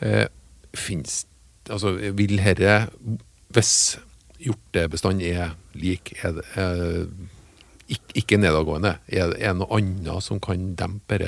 Eh, 0.00 0.26
finnes, 0.74 1.26
Altså, 1.70 1.92
vil 2.18 2.40
herre 2.42 2.88
Hvis 3.54 3.98
hjortebestanden 4.42 5.22
er 5.22 5.52
lik, 5.78 6.10
er 6.24 6.32
det 6.32 6.44
eh, 6.58 7.04
ikke, 7.88 8.14
ikke 8.18 8.38
nedadgående, 8.42 8.96
er 9.12 9.30
det 9.30 9.52
noe 9.60 9.76
annet 9.78 10.22
som 10.24 10.40
kan 10.42 10.72
dempe 10.74 11.18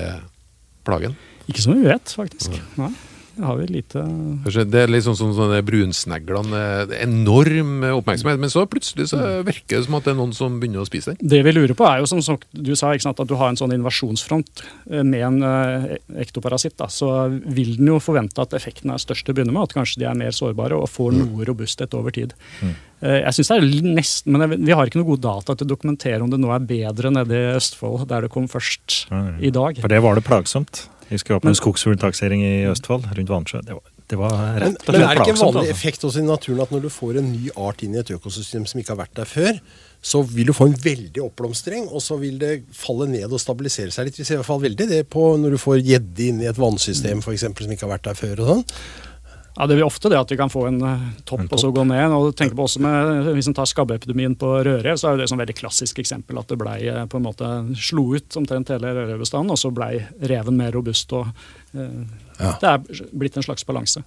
plagen? 0.84 1.14
Ikke 1.46 1.60
som 1.62 1.76
vi 1.78 1.86
vet, 1.86 2.14
faktisk. 2.16 2.56
Nei, 2.80 2.88
det 3.36 3.44
har 3.44 3.56
vi 3.56 3.66
lite 3.66 4.02
Det 4.70 4.80
er 4.82 4.86
litt 4.92 5.04
sånn 5.04 5.16
som 5.16 5.32
sånne 5.34 5.62
brunsneglene. 5.66 6.88
eh, 6.90 7.02
Enorm 7.04 7.82
oppmerksomhet, 7.98 8.38
men 8.40 8.50
så 8.52 8.66
plutselig 8.66 9.08
så 9.10 9.42
virker 9.44 9.78
det 9.78 9.84
som 9.86 9.94
at 9.98 10.04
det 10.04 10.12
er 10.14 10.18
noen 10.20 10.34
som 10.34 10.60
begynner 10.60 10.82
å 10.84 10.86
spise 10.88 11.14
den. 11.14 11.28
Det 11.28 11.42
vi 11.44 11.52
lurer 11.52 11.74
på, 11.74 11.84
er 11.88 11.98
jo 12.00 12.06
som 12.06 12.22
sagt, 12.22 12.46
du 12.52 12.74
sa 12.76 12.92
ikke 12.94 13.02
sant, 13.08 13.20
at 13.20 13.28
du 13.28 13.34
har 13.36 13.48
en 13.48 13.56
sånn 13.56 13.74
invasjonsfront 13.74 14.62
eh, 14.90 15.02
med 15.02 15.22
en 15.22 15.42
eh, 15.42 15.96
ektoparasitt. 16.24 16.76
Da, 16.78 16.86
så 16.86 17.10
vil 17.44 17.76
den 17.76 17.86
jo 17.92 17.98
forvente 18.02 18.40
at 18.42 18.54
effekten 18.56 18.90
er 18.94 18.98
størst 19.02 19.24
til 19.26 19.34
å 19.34 19.38
begynne 19.38 19.52
med. 19.54 19.62
At 19.70 19.74
kanskje 19.76 19.98
de 20.02 20.08
er 20.10 20.14
mer 20.18 20.30
sårbare 20.34 20.76
og 20.78 20.88
får 20.90 21.12
noe 21.18 21.44
robusthet 21.48 21.94
over 21.94 22.10
tid. 22.14 22.34
Eh, 22.62 23.20
Jeg 23.24 23.32
synes 23.36 23.48
det 23.48 23.56
er 23.58 23.82
nesten, 23.94 24.32
men 24.32 24.40
jeg- 24.50 24.60
Vi 24.64 24.72
har 24.72 24.86
ikke 24.86 24.96
noe 25.02 25.10
gode 25.16 25.20
data 25.22 25.54
til 25.54 25.66
å 25.66 25.76
dokumentere 25.76 26.22
om 26.22 26.30
det 26.30 26.40
nå 26.40 26.48
er 26.54 26.60
bedre 26.60 27.10
nede 27.12 27.30
i 27.34 27.54
Østfold, 27.56 28.06
der 28.08 28.22
det 28.22 28.30
kom 28.30 28.46
først 28.48 29.08
Mm. 29.10 29.42
i 29.42 29.50
dag. 29.50 29.76
For 29.80 29.88
det 29.88 30.00
var 30.02 30.14
det 30.14 30.24
plagsomt. 30.24 30.88
Jeg 31.10 31.20
skulle 31.20 31.40
på 31.44 31.50
en 31.50 31.58
skogsfugltaksering 31.58 32.42
i 32.44 32.54
Østfold, 32.70 33.04
rundt 33.16 33.30
Vannsjø. 33.30 33.60
Det 33.66 33.74
var, 33.76 33.82
det 34.10 34.18
var 34.18 34.34
rett 34.62 34.88
og 34.88 34.94
men 34.94 35.02
er 35.04 35.14
det 35.14 35.24
ikke 35.26 35.34
en 35.34 35.40
vanlig 35.42 35.62
Altså. 35.64 35.74
effekt 35.76 36.04
også 36.08 36.22
i 36.22 36.26
naturen 36.28 36.60
at 36.64 36.70
når 36.72 36.84
du 36.86 36.88
får 36.92 37.18
en 37.20 37.32
ny 37.32 37.50
art 37.56 37.82
inn 37.84 37.94
i 37.94 38.00
et 38.00 38.10
økosystem 38.16 38.64
som 38.66 38.80
ikke 38.80 38.94
har 38.94 39.00
vært 39.04 39.16
der 39.20 39.28
før, 39.28 39.60
så 40.04 40.22
vil 40.28 40.46
du 40.50 40.52
få 40.56 40.66
en 40.68 40.76
veldig 40.84 41.22
oppblomstring, 41.24 41.86
og 41.88 42.02
så 42.04 42.18
vil 42.20 42.38
det 42.40 42.64
falle 42.76 43.06
ned 43.08 43.32
og 43.32 43.40
stabilisere 43.40 43.90
seg 43.94 44.08
litt. 44.08 44.18
Vi 44.20 44.24
ser 44.24 44.36
i 44.36 44.42
hvert 44.42 44.50
fall 44.50 44.60
veldig 44.64 44.88
det 44.90 45.02
på 45.12 45.36
når 45.40 45.56
du 45.56 45.58
får 45.62 45.80
gjedde 45.80 46.26
inn 46.28 46.42
i 46.44 46.48
et 46.50 46.60
vannsystem 46.60 47.22
for 47.24 47.32
eksempel, 47.32 47.64
som 47.64 47.72
ikke 47.72 47.86
har 47.88 47.94
vært 47.96 48.08
der 48.10 48.18
før. 48.18 48.40
og 48.44 48.50
sånn. 48.52 48.64
Ja, 49.56 49.66
Det 49.66 49.76
blir 49.76 49.86
ofte 49.86 50.10
det 50.10 50.18
at 50.18 50.30
vi 50.32 50.36
kan 50.36 50.50
få 50.50 50.66
en 50.66 50.80
eh, 50.82 51.02
topp, 51.24 51.44
En 51.44 51.48
og 51.52 51.60
så 51.62 51.70
gå 51.70 51.84
ned. 51.86 52.10
og 52.10 52.34
tenk 52.36 52.56
på 52.56 52.66
også 52.66 52.80
med, 52.82 53.34
Hvis 53.36 53.48
en 53.48 53.54
tar 53.54 53.70
skabbeepidemien 53.70 54.34
på 54.36 54.50
røre, 54.66 54.96
så 54.98 55.12
er 55.12 55.16
det 55.16 55.30
et 55.30 55.38
veldig 55.38 55.54
klassisk 55.54 55.98
eksempel. 56.02 56.38
At 56.38 56.48
det 56.50 56.58
blei 56.58 56.80
eh, 56.90 57.04
på 57.06 57.20
en 57.20 57.26
måte 57.28 57.50
slo 57.78 58.14
ut 58.16 58.36
omtrent 58.36 58.74
hele 58.74 58.94
rødrevbestanden, 58.96 59.54
og 59.54 59.60
så 59.60 59.70
blei 59.70 60.02
reven 60.20 60.58
mer 60.58 60.74
robust. 60.74 61.12
og 61.12 61.30
Ja. 62.34 62.52
Det 62.58 62.66
er 62.66 63.10
blitt 63.14 63.36
en 63.38 63.44
slags 63.46 63.62
balanse. 63.66 64.02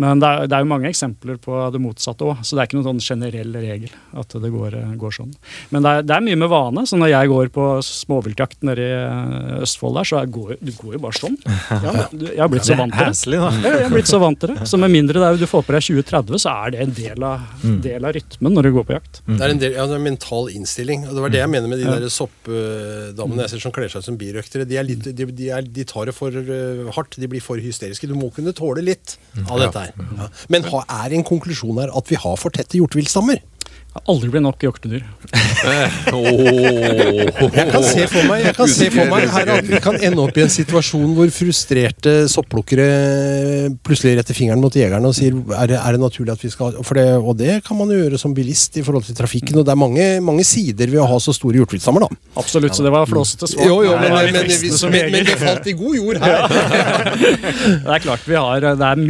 Men 0.00 0.20
det 0.22 0.26
er, 0.26 0.48
det 0.50 0.56
er 0.56 0.64
jo 0.64 0.70
mange 0.72 0.90
eksempler 0.90 1.36
på 1.42 1.58
det 1.70 1.80
motsatte 1.82 2.26
òg, 2.26 2.40
så 2.42 2.56
det 2.56 2.62
er 2.62 2.68
ikke 2.68 2.78
noen 2.80 2.88
sånn 2.88 3.02
generell 3.04 3.54
regel 3.62 3.92
at 4.18 4.34
det 4.42 4.50
går, 4.50 4.76
går 4.98 5.14
sånn. 5.14 5.30
Men 5.70 5.86
det 5.86 5.92
er, 5.92 6.06
det 6.08 6.16
er 6.16 6.24
mye 6.26 6.40
med 6.40 6.50
vane. 6.50 6.84
så 6.90 6.98
når 6.98 7.12
jeg 7.12 7.30
går 7.30 7.52
på 7.54 7.66
småviltjakt 7.86 8.66
nede 8.66 8.86
i 8.86 8.96
eh, 8.96 9.62
Østfold 9.66 10.00
der, 10.00 10.08
så 10.10 10.22
går, 10.26 10.56
du 10.58 10.72
går 10.80 10.96
jo 10.96 11.02
bare 11.06 11.18
sånn. 11.20 11.38
Ja, 11.80 11.92
du, 12.12 12.26
jeg 12.26 12.40
har 12.42 12.50
blitt 12.50 12.66
så 12.66 12.74
vant 12.76 12.92
til 12.92 13.32
det. 13.32 13.38
Ja, 13.38 13.50
jeg 13.62 13.84
har 13.86 13.92
blitt 13.94 14.10
så 14.10 14.18
vant 14.20 14.40
til 14.42 14.50
det. 14.52 14.66
Så 14.68 14.78
med 14.80 14.92
mindre 14.92 15.20
det 15.22 15.28
er, 15.28 15.38
du 15.40 15.46
får 15.48 15.62
på 15.66 15.74
deg 15.76 15.86
2030, 15.86 16.40
så 16.42 16.52
er 16.66 16.74
det 16.74 16.82
en 16.82 16.94
del 16.96 17.24
av, 17.26 17.46
del 17.84 18.08
av 18.08 18.14
rytmen 18.16 18.56
når 18.56 18.66
du 18.66 18.72
går 18.74 18.86
på 18.88 18.96
jakt. 18.96 19.22
Det 19.28 19.38
er 19.38 19.54
en, 19.54 19.62
del, 19.62 19.76
ja, 19.78 19.86
det 19.86 19.94
er 19.94 20.02
en 20.02 20.08
mental 20.08 20.50
innstilling. 20.52 21.06
og 21.06 21.14
Det 21.16 21.24
var 21.24 21.34
det 21.34 21.40
jeg 21.42 21.52
mener 21.54 21.70
med 21.70 21.80
de 21.80 21.88
der 21.88 22.12
soppdamene 22.12 23.46
jeg 23.46 23.54
ser 23.54 23.64
som 23.64 23.74
kler 23.76 23.92
seg 23.92 24.04
som 24.04 24.18
birøktere. 24.20 24.66
De, 24.68 24.78
er 24.80 24.88
litt, 24.88 25.06
de, 25.06 25.28
de, 25.30 25.48
er, 25.54 25.70
de 25.78 25.86
tar 25.88 26.10
det 26.10 26.16
for 26.16 26.34
eh, 26.34 26.82
hardt, 27.00 27.18
de 27.20 27.28
blir 27.30 27.44
for 27.44 27.60
hysteriske. 27.60 28.08
Du 28.10 28.16
må 28.18 28.30
kunne 28.34 28.54
tåle 28.56 28.84
litt 28.84 29.16
av 29.46 29.60
dette 29.62 29.86
her. 29.86 29.94
Ja. 30.20 30.28
Men 30.52 30.66
er 30.70 31.16
en 31.16 31.26
konklusjon 31.26 31.80
her 31.82 31.94
at 31.96 32.12
vi 32.12 32.20
har 32.20 32.38
for 32.40 32.54
tette 32.54 32.78
hjorteviltstammer? 32.78 33.42
Det 33.90 33.98
har 33.98 34.12
aldri 34.12 34.28
blitt 34.30 34.44
nok 34.44 34.60
hjortedyr. 34.62 35.02
Eh. 35.66 35.94
Jeg 37.58 37.64
kan 37.72 37.82
se 37.82 38.04
for 38.06 38.28
meg, 38.28 38.44
jeg 38.44 38.54
kan 38.54 38.68
se 38.70 38.86
for 38.94 39.10
meg 39.10 39.24
her 39.34 39.50
at 39.56 39.66
vi 39.66 39.80
kan 39.82 39.96
ende 39.98 40.22
opp 40.22 40.36
i 40.38 40.44
en 40.44 40.52
situasjon 40.52 41.10
hvor 41.16 41.32
frustrerte 41.34 42.12
sopplukkere 42.30 42.86
plutselig 43.84 44.14
retter 44.20 44.36
fingeren 44.36 44.62
mot 44.62 44.74
jegerne 44.74 45.10
og 45.10 45.16
sier 45.16 45.34
er 45.56 45.72
det, 45.72 45.78
er 45.80 45.96
det 45.96 46.02
naturlig 46.02 46.34
at 46.36 46.44
vi 46.44 46.50
skal 46.52 46.78
for 46.86 46.98
det, 46.98 47.06
Og 47.18 47.34
det 47.38 47.58
kan 47.66 47.78
man 47.78 47.90
jo 47.90 47.98
gjøre 47.98 48.20
som 48.20 48.34
bilist 48.36 48.78
i 48.78 48.84
forhold 48.86 49.08
til 49.08 49.16
trafikken. 49.18 49.58
Og 49.58 49.66
det 49.66 49.74
er 49.74 49.80
mange, 49.80 50.06
mange 50.24 50.46
sider 50.46 50.90
ved 50.92 51.02
å 51.02 51.08
ha 51.10 51.18
så 51.22 51.34
store 51.34 51.60
hjorteviltstammer, 51.60 52.06
da. 52.06 52.20
Absolutt, 52.40 52.76
så 52.78 52.86
det 52.86 52.94
var 52.94 53.10
flåsete 53.10 53.50
svar. 53.50 53.66
Jo, 53.66 53.80
jo, 53.88 53.96
men, 53.98 54.14
men, 54.14 54.38
men, 54.38 55.10
men, 55.16 55.28
det 55.28 55.36
falt 55.40 55.66
i 55.66 55.76
god 55.78 55.98
jord 55.98 56.22
her. 56.22 56.46
Det 57.80 57.94
er 57.96 58.02
klart 58.02 58.24
vi 58.28 58.36
har 58.36 58.62
Det 58.62 58.86
er, 58.86 59.00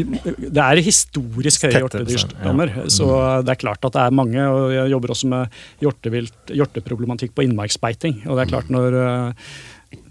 det 0.40 0.62
er 0.62 0.80
historisk 0.84 1.66
høye 1.66 1.72
Tette 1.72 1.84
hjortedyrstammer. 1.84 2.74
Så 2.92 3.06
det 3.44 3.54
er 3.54 3.60
klart 3.60 3.84
at 3.86 3.96
det 3.96 4.04
er 4.06 4.14
mange. 4.14 4.40
og 4.48 4.69
Jeg 4.76 4.92
jobber 4.94 5.12
også 5.14 5.28
med 5.30 5.60
hjorteproblematikk 5.82 7.34
på 7.36 7.44
innmarksbeiting. 7.46 8.22
Og 8.28 8.36
det 8.38 8.46
er 8.46 8.52
klart 8.54 8.70
når 8.72 8.96
eh, 9.00 9.50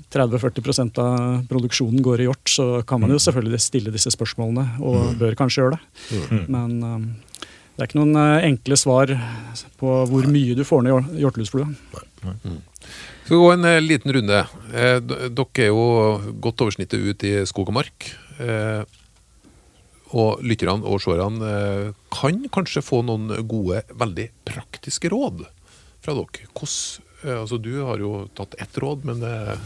30-40% 0.10 0.98
av 1.04 1.43
produksjonen 1.50 2.02
går 2.06 2.24
i 2.24 2.30
hjort, 2.30 2.50
så 2.50 2.67
kan 2.89 3.02
man 3.04 3.12
jo 3.13 3.19
selvfølgelig 3.22 3.60
stille 3.62 3.91
disse 3.93 4.10
spørsmålene, 4.15 4.80
og 4.82 5.12
bør 5.19 5.36
kanskje 5.38 5.62
gjøre 5.63 5.78
det. 5.78 6.45
Men 6.50 6.80
eh, 6.84 7.04
det 7.78 7.84
er 7.86 7.91
ikke 7.91 8.00
noen 8.02 8.17
eh, 8.19 8.48
enkle 8.50 8.80
svar 8.80 9.13
på 9.80 9.93
hvor 10.10 10.26
mye 10.34 10.58
du 10.58 10.65
får 10.67 10.82
ned 10.84 10.95
hjor- 10.95 11.13
hjortelusflua. 11.26 11.69
Skal 12.19 13.36
vi 13.38 13.43
gå 13.43 13.52
en 13.54 13.69
eh, 13.69 13.78
liten 13.86 14.12
runde. 14.17 14.41
Eh, 14.74 14.98
dere 15.06 15.45
er 15.63 15.69
jo 15.69 15.86
godt 16.41 16.65
over 16.65 16.74
snittet 16.76 17.06
ut 17.06 17.24
i 17.30 17.36
skog 17.50 17.69
og 17.69 17.78
mark. 17.80 18.10
Eh, 20.10 20.15
og 20.17 20.41
lytterne 20.43 20.86
og 20.86 21.02
seerne 21.04 21.50
eh, 21.50 21.93
kan 22.13 22.41
kanskje 22.52 22.82
få 22.82 23.04
noen 23.06 23.30
gode, 23.48 23.84
veldig 23.93 24.30
praktiske 24.45 25.10
råd 25.10 25.45
fra 26.02 26.15
dere. 26.15 26.50
Hvordan, 26.54 27.06
eh, 27.24 27.39
altså 27.39 27.58
du 27.58 27.74
har 27.84 28.00
jo 28.00 28.28
tatt 28.36 28.56
ett 28.60 28.78
råd, 28.78 29.06
men 29.06 29.19
det, 29.24 29.58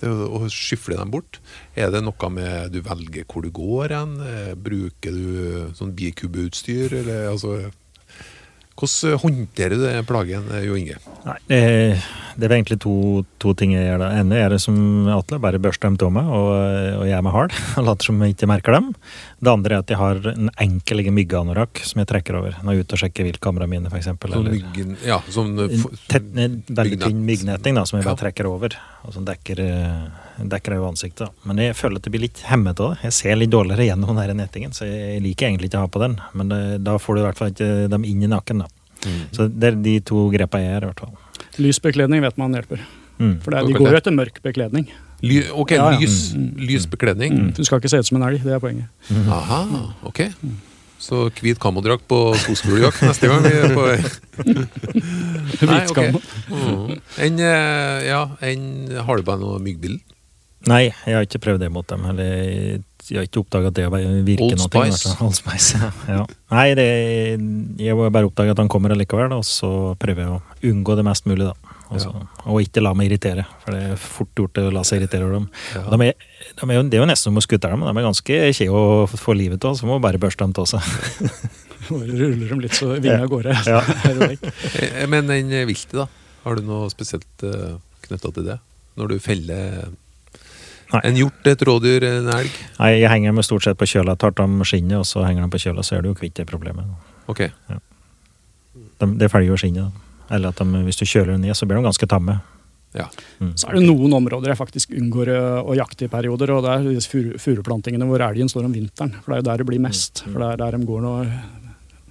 det 0.00 0.10
å 0.10 0.46
skyfle 0.50 0.98
dem 0.98 1.10
bort. 1.10 1.40
Er 1.76 1.90
det 1.90 2.02
noe 2.04 2.30
med 2.30 2.72
du 2.74 2.80
velger 2.82 3.26
hvor 3.28 3.42
du 3.42 3.50
går 3.50 3.94
hen? 3.94 4.16
Eh, 4.20 4.54
bruker 4.54 5.12
du 5.12 5.74
sånn 5.78 5.94
bikubeutstyr, 5.94 7.00
eller 7.02 7.30
altså 7.32 7.70
Hvordan 8.78 9.18
håndterer 9.24 9.74
du 9.74 9.82
den 9.82 10.06
plagen, 10.06 10.44
eh, 10.54 10.64
Jo 10.68 10.76
Inge? 10.78 10.98
Nei, 11.24 11.36
det, 11.50 11.58
det 12.38 12.46
er 12.46 12.54
egentlig 12.54 12.78
to, 12.84 13.24
to 13.42 13.54
ting 13.58 13.72
jeg 13.74 13.88
gjør. 13.88 14.04
da. 14.04 14.10
ene 14.20 14.38
er 14.38 14.54
det 14.54 14.60
som 14.62 14.76
Atle, 15.10 15.40
bare 15.42 15.58
børster 15.62 15.90
dem 15.90 15.98
av 16.06 16.14
meg 16.14 16.30
og, 16.30 16.50
og 17.00 17.08
gjør 17.10 17.24
meg 17.26 17.34
hard. 17.34 17.56
og 17.80 17.88
Later 17.88 18.10
som 18.10 18.22
jeg 18.22 18.36
ikke 18.36 18.50
merker 18.52 18.76
dem. 18.78 18.92
Det 19.42 19.52
andre 19.52 19.74
er 19.74 19.82
at 19.82 19.90
jeg 19.94 20.00
har 20.00 20.22
en 20.34 20.52
enkel 20.62 21.02
myggeanorakk 21.18 21.82
som 21.86 22.02
jeg 22.02 22.10
trekker 22.12 22.38
over 22.38 22.56
når 22.62 22.72
jeg 22.72 22.78
er 22.78 22.86
ute 22.86 22.96
og 22.98 23.02
sjekker 23.02 23.28
viltkameraene 23.28 23.72
mine, 23.74 23.90
f.eks. 23.90 24.10
Sånn 24.14 24.50
myggen 24.52 24.96
Ja, 25.06 25.18
sånn 25.32 25.54
eh, 25.66 25.76
Tett, 26.10 26.30
veldig 26.30 27.02
tynn 27.02 27.18
myggnett. 27.18 27.26
myggnetting 27.32 27.78
da, 27.78 27.86
som 27.88 27.98
jeg 27.98 28.06
bare 28.06 28.22
trekker 28.22 28.48
over, 28.50 28.78
og 29.06 29.14
som 29.14 29.26
dekker, 29.26 29.62
eh, 29.64 30.27
dekker 30.46 30.74
jo 30.78 30.86
ansiktet. 30.88 31.28
Men 31.44 31.58
jeg 31.58 31.74
føler 31.74 31.96
at 31.98 32.02
det 32.06 32.12
blir 32.14 32.22
litt 32.26 32.42
hemmet 32.46 32.78
av 32.80 32.92
det. 32.94 32.98
Jeg 33.08 33.12
ser 33.16 33.36
litt 33.40 33.50
dårligere 33.50 33.86
gjennom 33.88 34.12
den 34.14 34.20
her 34.22 34.34
nettingen, 34.38 34.70
så 34.76 34.86
jeg 34.86 35.22
liker 35.24 35.48
egentlig 35.48 35.70
ikke 35.72 35.80
å 35.82 35.86
ha 35.86 35.90
på 35.90 36.02
den. 36.04 36.14
Men 36.38 36.52
da 36.84 36.94
får 36.98 37.14
du 37.18 37.20
i 37.20 37.26
hvert 37.26 37.38
fall 37.40 37.50
ikke 37.54 37.70
dem 37.90 38.04
inn 38.04 38.22
i 38.22 38.30
nakken. 38.30 38.58
da. 38.62 38.68
Mm. 39.06 39.18
Så 39.34 39.48
det 39.50 39.72
er 39.72 39.76
de 39.82 39.96
to 40.00 40.28
grepa 40.30 40.58
jeg 40.62 40.70
gjør, 40.74 40.86
i 40.88 40.92
hvert 40.92 41.00
fall. 41.00 41.44
Lys 41.58 41.78
bekledning 41.82 42.22
vet 42.22 42.38
man 42.38 42.54
hjelper. 42.54 42.80
Mm. 43.18 43.36
For 43.42 43.50
det, 43.50 43.58
er- 43.58 43.66
de 43.66 43.72
går 43.80 43.90
jo 43.90 43.98
etter 43.98 44.14
mørk 44.14 44.40
bekledning. 44.42 44.86
ly, 45.22 45.42
Ok, 45.50 45.72
Ja, 45.74 45.90
ja. 45.90 45.98
lys, 45.98 46.32
lys 46.56 46.86
bekledning. 46.86 47.52
Du 47.54 47.64
skal 47.64 47.80
ikke 47.80 47.90
se 47.90 47.98
ut 47.98 48.06
som 48.06 48.22
en 48.22 48.28
elg, 48.28 48.42
det 48.44 48.52
er 48.54 48.60
poenget. 48.62 48.86
Aha, 49.26 49.94
ok. 50.06 50.20
Så 50.98 51.30
hvit 51.30 51.58
kamodrakt 51.62 52.06
på 52.10 52.34
skogsfugljakt 52.34 53.02
neste 53.06 53.28
gang 53.30 53.42
vi 53.42 53.50
er 53.54 53.74
på 53.74 53.84
Hvit 54.42 55.62
ok. 55.62 55.68
Hvitskam. 55.70 56.18
Mm. 56.50 57.00
En, 57.26 57.38
eh, 57.38 58.06
ja, 58.08 58.22
en, 58.42 58.64
har 59.06 59.16
du 59.16 59.22
bare 59.26 59.38
noe 59.42 59.58
myggbild? 59.62 60.00
Nei, 60.68 60.84
jeg 60.90 61.16
har 61.16 61.24
ikke 61.26 61.40
prøvd 61.46 61.64
det 61.64 61.70
mot 61.72 61.86
dem. 61.88 62.04
Eller 62.10 62.82
jeg 63.08 63.16
har 63.16 63.26
ikke 63.26 63.40
oppdaga 63.40 63.70
at 63.70 63.76
det 63.78 63.86
virker 63.88 64.44
Old 64.44 64.58
noe. 64.60 64.68
Spice. 64.68 65.14
Old 65.24 65.36
Spice, 65.38 65.80
ja. 66.12 66.24
Nei, 66.52 66.66
det, 66.76 66.86
jeg 67.80 67.96
har 67.96 68.12
bare 68.14 68.28
oppdaga 68.28 68.52
at 68.52 68.60
han 68.60 68.70
kommer 68.72 68.92
allikevel, 68.92 69.32
og 69.38 69.46
så 69.48 69.70
prøver 70.00 70.24
jeg 70.24 70.34
å 70.34 70.72
unngå 70.72 70.96
det 70.98 71.04
mest 71.08 71.28
mulig, 71.30 71.48
da. 71.48 71.74
Og, 71.88 72.02
ja. 72.02 72.10
og 72.44 72.58
ikke 72.60 72.82
la 72.84 72.92
meg 72.92 73.08
irritere, 73.08 73.46
for 73.62 73.72
det 73.72 73.94
er 73.94 74.00
fort 74.02 74.32
gjort 74.36 74.58
å 74.60 74.66
la 74.74 74.82
seg 74.84 75.00
irritere 75.00 75.24
over 75.24 75.38
dem. 75.38 75.46
Ja. 75.72 75.84
De 75.88 76.10
er, 76.10 76.26
de 76.58 76.66
er 76.68 76.76
jo, 76.76 76.82
det 76.84 76.98
er 76.98 77.00
jo 77.00 77.08
nesten 77.08 77.30
som 77.30 77.40
å 77.40 77.44
skutte 77.46 77.70
dem, 77.70 77.80
men 77.80 77.88
de 77.88 78.02
er 78.02 78.08
ganske 78.10 78.40
kjede 78.58 78.82
å 78.82 79.06
få 79.08 79.36
livet 79.38 79.64
av, 79.64 79.78
så 79.78 79.88
må 79.88 79.96
bare 80.04 80.20
børste 80.20 80.44
dem 80.44 80.52
av 80.60 80.68
seg. 80.68 80.84
Ruller 81.88 82.50
dem 82.50 82.60
litt 82.60 82.76
så 82.76 82.90
vinner 82.98 83.24
av 83.24 83.30
gårde. 83.32 83.56
Ja. 83.64 83.80
Eh, 84.78 85.06
Men 85.08 85.30
den 85.30 85.48
viltet, 85.70 85.94
da? 85.96 86.04
Har 86.44 86.58
du 86.58 86.66
noe 86.66 86.90
spesielt 86.92 87.46
eh, 87.46 87.78
knytta 88.04 88.34
til 88.36 88.46
det? 88.50 88.58
Når 88.98 89.14
du 89.14 89.16
feller 89.22 89.88
Nei. 90.92 91.00
en 91.04 91.18
hjort, 91.20 91.46
et 91.50 91.62
rådyr, 91.68 92.04
en 92.08 92.28
elg? 92.32 92.58
Nei, 92.78 92.90
jeg 92.96 93.10
henger 93.12 93.34
dem 93.34 93.42
stort 93.44 93.66
sett 93.66 93.78
på 93.80 93.88
kjøla. 93.88 94.16
Tar 94.16 94.32
dem 94.38 94.58
skinnet, 94.64 94.96
og 95.00 95.06
så 95.08 95.24
henger 95.26 95.44
de 95.44 95.52
på 95.52 95.60
kjøla, 95.66 95.84
så 95.84 95.98
er 95.98 96.04
du 96.04 96.12
jo 96.12 96.18
kvitt 96.18 96.38
det 96.40 96.46
problemet. 96.48 96.88
Ok. 97.28 97.44
De, 98.98 99.10
det 99.20 99.28
felger 99.32 99.52
jo 99.52 99.58
skinnet. 99.60 99.90
da. 99.90 100.34
Eller 100.36 100.52
at 100.52 100.60
de, 100.60 100.84
hvis 100.86 101.00
du 101.00 101.04
kjøler 101.04 101.34
dem 101.34 101.44
ned, 101.44 101.56
så 101.56 101.68
blir 101.68 101.80
de 101.80 101.88
ganske 101.88 102.08
tamme. 102.08 102.38
Ja. 102.96 103.04
Så 103.52 103.68
er 103.68 103.76
det 103.76 103.84
noen 103.84 104.14
områder 104.16 104.54
jeg 104.54 104.58
faktisk 104.58 104.94
unngår 104.96 105.30
å 105.60 105.76
jakte 105.76 106.06
i 106.06 106.12
perioder, 106.12 106.54
og 106.56 106.64
det 106.64 106.96
er 106.96 107.36
furuplantingene 107.42 108.08
hvor 108.08 108.24
elgen 108.24 108.48
står 108.48 108.68
om 108.68 108.74
vinteren. 108.74 109.12
For 109.20 109.32
det 109.32 109.36
er 109.36 109.42
jo 109.42 109.48
der 109.50 109.62
det 109.62 109.68
blir 109.68 109.82
mest. 109.84 110.24
For 110.24 110.40
det 110.40 110.52
er 110.54 110.62
der 110.62 110.78
de 110.78 110.88
går 110.88 111.04
når 111.04 111.32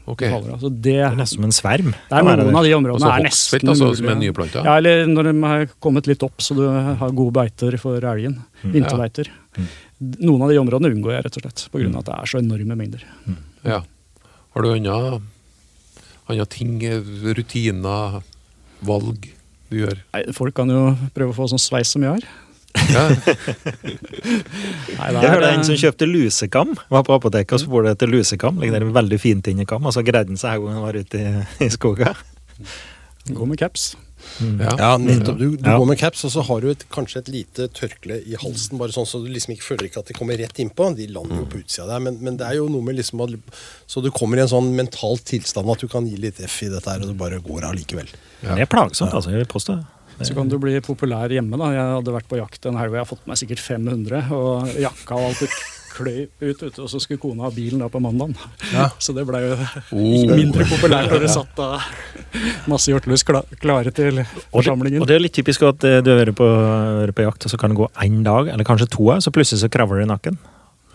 ok. 0.07 0.21
det 0.23 0.31
faller 0.31 0.53
av. 0.55 0.63
Det, 0.63 0.71
Det 0.87 0.95
er 1.05 1.17
nesten 1.19 1.41
som 1.41 1.47
en 1.47 1.55
sverm. 1.55 1.91
det 1.93 2.19
er 2.21 2.41
noen 2.41 2.59
av 2.59 2.67
de 2.67 2.73
områdene 2.77 2.97
Altså 2.97 3.11
er 3.13 3.27
nesten 3.27 3.73
altså, 3.73 3.89
som 3.99 4.11
er 4.13 4.19
nye 4.21 4.35
planter? 4.35 4.65
Ja, 4.67 4.77
eller 4.81 5.09
når 5.11 5.29
de 5.29 5.35
har 5.43 5.67
kommet 5.83 6.09
litt 6.09 6.25
opp, 6.25 6.39
så 6.43 6.57
du 6.57 6.63
har 6.67 7.11
gode 7.11 7.35
beiter 7.37 7.77
for 7.81 8.03
elgen. 8.13 8.39
Vinterbeiter. 8.63 9.29
Noen 9.99 10.45
av 10.45 10.53
de 10.53 10.59
områdene 10.61 10.93
unngår 10.95 11.17
jeg 11.17 11.27
rett 11.27 11.39
og 11.39 11.45
slett, 11.47 11.67
pga. 11.73 11.91
at 11.99 12.09
det 12.09 12.17
er 12.17 12.31
så 12.33 12.41
enorme 12.41 12.77
mengder. 12.79 13.05
Ja. 13.67 13.81
Har 14.53 14.65
du 14.65 14.71
andre 14.73 16.45
ting, 16.49 16.79
rutiner, 17.37 18.21
valg 18.81 19.29
du 19.69 19.79
gjør? 19.83 19.99
Nei, 20.15 20.23
folk 20.35 20.55
kan 20.57 20.69
jo 20.71 20.83
prøve 21.15 21.33
å 21.33 21.37
få 21.37 21.49
sånn 21.51 21.61
sveis 21.61 21.91
som 21.93 22.05
jeg 22.05 22.17
har. 22.17 22.27
Ja. 22.77 23.03
Nei, 24.97 25.11
det 25.11 25.21
Jeg 25.23 25.31
hørte 25.33 25.51
en 25.53 25.65
som 25.67 25.77
kjøpte 25.79 26.07
lusekam. 26.09 26.73
Var 26.93 27.05
på 27.07 27.15
apoteket 27.17 27.57
og 27.57 27.63
spurte 27.63 27.93
etter 27.95 28.11
lusekam. 28.11 28.59
Ligner 28.63 28.85
en 28.85 28.93
veldig 28.95 29.19
fint 29.21 29.47
i 29.51 29.55
kam, 29.67 29.85
og 29.87 29.95
så 29.95 30.03
greide 30.05 30.29
han 30.33 30.39
seg 30.39 30.57
en 30.57 30.67
gangen 30.67 30.79
han 30.81 30.85
var 30.87 30.99
ute 30.99 31.21
i, 31.23 31.31
i 31.67 31.71
skogen. 31.73 32.19
Gå 33.27 33.45
med 33.49 33.59
caps. 33.59 33.95
Ja. 34.41 34.71
Ja, 34.79 34.89
nettopp. 34.99 35.37
Du, 35.39 35.55
du 35.55 35.65
Ja. 35.69 35.77
går 35.77 35.85
med 35.87 35.99
caps, 35.99 36.23
og 36.27 36.31
så 36.33 36.41
har 36.47 36.61
du 36.63 36.69
et, 36.71 36.83
kanskje 36.93 37.19
et 37.21 37.29
lite 37.31 37.67
tørkle 37.75 38.17
i 38.27 38.35
halsen, 38.39 38.77
bare 38.79 38.91
sånn 38.95 39.07
så 39.07 39.21
du 39.23 39.27
liksom 39.31 39.53
ikke 39.55 39.67
føler 39.67 39.87
ikke 39.89 40.01
at 40.03 40.09
de 40.11 40.15
kommer 40.17 40.39
rett 40.39 40.59
innpå. 40.63 40.89
De 40.97 41.07
lander 41.11 41.41
jo 41.43 41.47
på 41.51 41.61
utsida 41.61 41.85
der, 41.91 42.01
men, 42.03 42.17
men 42.25 42.39
det 42.39 42.47
er 42.47 42.57
jo 42.59 42.67
noe 42.71 42.83
med 42.85 42.97
liksom 42.99 43.21
at 43.25 43.35
Så 43.87 44.01
du 44.03 44.09
kommer 44.11 44.39
i 44.39 44.43
en 44.45 44.51
sånn 44.51 44.71
mental 44.75 45.19
tilstand 45.27 45.69
at 45.71 45.83
du 45.83 45.87
kan 45.91 46.07
gi 46.09 46.17
litt 46.19 46.41
F 46.43 46.63
i 46.67 46.71
dette 46.73 46.89
her, 46.91 47.03
og 47.05 47.13
du 47.13 47.19
bare 47.19 47.39
går 47.43 47.67
allikevel. 47.69 48.09
Ja. 48.43 48.55
det 48.55 48.65
er 48.67 48.71
plagsomt, 48.71 49.13
altså. 49.13 49.31
Jeg 49.33 49.43
vil 49.45 49.51
påstå 49.53 49.77
det. 49.79 49.85
Så 50.21 50.33
kan 50.33 50.49
du 50.49 50.57
bli 50.57 50.79
populær 50.81 51.29
hjemme. 51.29 51.57
da. 51.57 51.71
Jeg 51.75 51.95
hadde 51.97 52.13
vært 52.15 52.27
på 52.29 52.37
jakt 52.39 52.65
en 52.65 52.77
helg 52.79 52.89
hvor 52.89 52.97
jeg 52.97 53.05
har 53.05 53.11
fått 53.15 53.27
meg 53.29 53.37
sikkert 53.37 53.59
500, 53.61 54.31
og 54.33 54.71
jakka 54.81 55.15
og 55.15 55.27
alt 55.29 55.57
kløy 55.97 56.27
ut, 56.41 56.61
ut, 56.61 56.79
og 56.83 56.89
så 56.89 56.99
skulle 57.01 57.17
kona 57.21 57.47
ha 57.47 57.49
bilen 57.53 57.79
da 57.81 57.87
på 57.89 57.97
mandagen. 58.01 58.35
Ja. 58.73 58.89
Så 59.01 59.13
det 59.17 59.23
blei 59.29 59.41
jo 59.45 59.55
Oh. 59.91 60.35
mindre 60.35 60.65
populært 60.69 61.09
når 61.09 61.23
det 61.25 61.29
satt 61.33 61.55
da 61.57 61.79
masse 62.69 62.91
hjortelus 62.91 63.23
kla 63.25 63.41
klare 63.61 63.93
til 63.93 64.19
Og 64.21 64.61
forsamlingen. 64.63 65.01
og 65.01 65.07
det 65.09 65.15
er 65.15 65.23
litt 65.23 65.33
typisk 65.37 65.63
at 65.65 65.83
eh, 65.89 66.01
du 66.05 66.11
har 66.13 66.19
vært 66.25 66.35
på, 66.37 66.49
på 67.17 67.25
jakt, 67.25 67.45
og 67.45 67.53
så 67.53 67.57
kan 67.57 67.73
det 67.73 67.77
gå 67.79 67.87
én 68.05 68.19
dag, 68.25 68.47
eller 68.53 68.63
kanskje 68.67 68.89
to, 68.93 69.09
så 69.21 69.33
plutselig 69.33 69.63
så 69.63 69.69
kravler 69.73 70.01
det 70.03 70.09
i 70.09 70.11
nakken. 70.13 70.37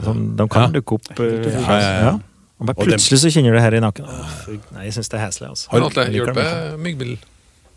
Sånn, 0.02 0.37
de 0.37 0.46
kan 0.48 0.68
Ja. 0.68 0.74
dukke 0.80 0.94
opp. 0.98 1.11
eh, 1.18 1.50
Ja, 1.50 1.78
ja, 1.80 1.98
ja. 2.11 2.14
Og 2.62 2.66
bare 2.70 2.87
plutselig 2.87 3.18
så 3.18 3.30
kjenner 3.35 3.50
du 3.50 3.58
det 3.58 3.62
her 3.66 3.74
i 3.74 3.80
nakken. 3.82 4.06
Åh, 4.06 4.58
nei, 4.76 4.85
jeg 4.87 4.94
syns 4.94 5.08
det 5.11 5.18
er 5.18 5.26
heslig, 5.26 5.48
altså. 5.50 5.68
Har 5.70 5.80
Atle, 5.88 6.04
hjelper 6.14 6.78
myggbill? 6.78 7.18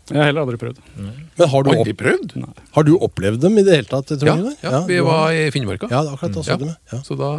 Jeg 0.06 0.20
har 0.20 0.28
heller 0.28 0.44
aldri 0.44 0.58
prøvd. 0.60 0.76
Men 0.96 1.48
har 1.50 1.64
du, 1.66 1.70
Aldri 1.72 1.92
opp, 1.92 2.02
prøvd? 2.02 2.34
har 2.76 2.86
du 2.86 2.92
opplevd 2.94 3.40
dem 3.42 3.56
i 3.58 3.64
det 3.66 3.80
hele 3.80 3.90
tatt, 3.90 4.12
Ja, 4.22 4.36
ja, 4.62 4.84
vi 4.86 5.00
var 5.02 5.32
i 5.34 5.48
Finnmarka. 5.50 5.88
Ja, 5.90 6.04
det 6.06 6.12
akkurat 6.14 6.36
da 6.36 6.44
så 6.46 6.58
med. 6.60 6.76
Ja. 6.92 7.00
Så 7.02 7.16
da 7.18 7.30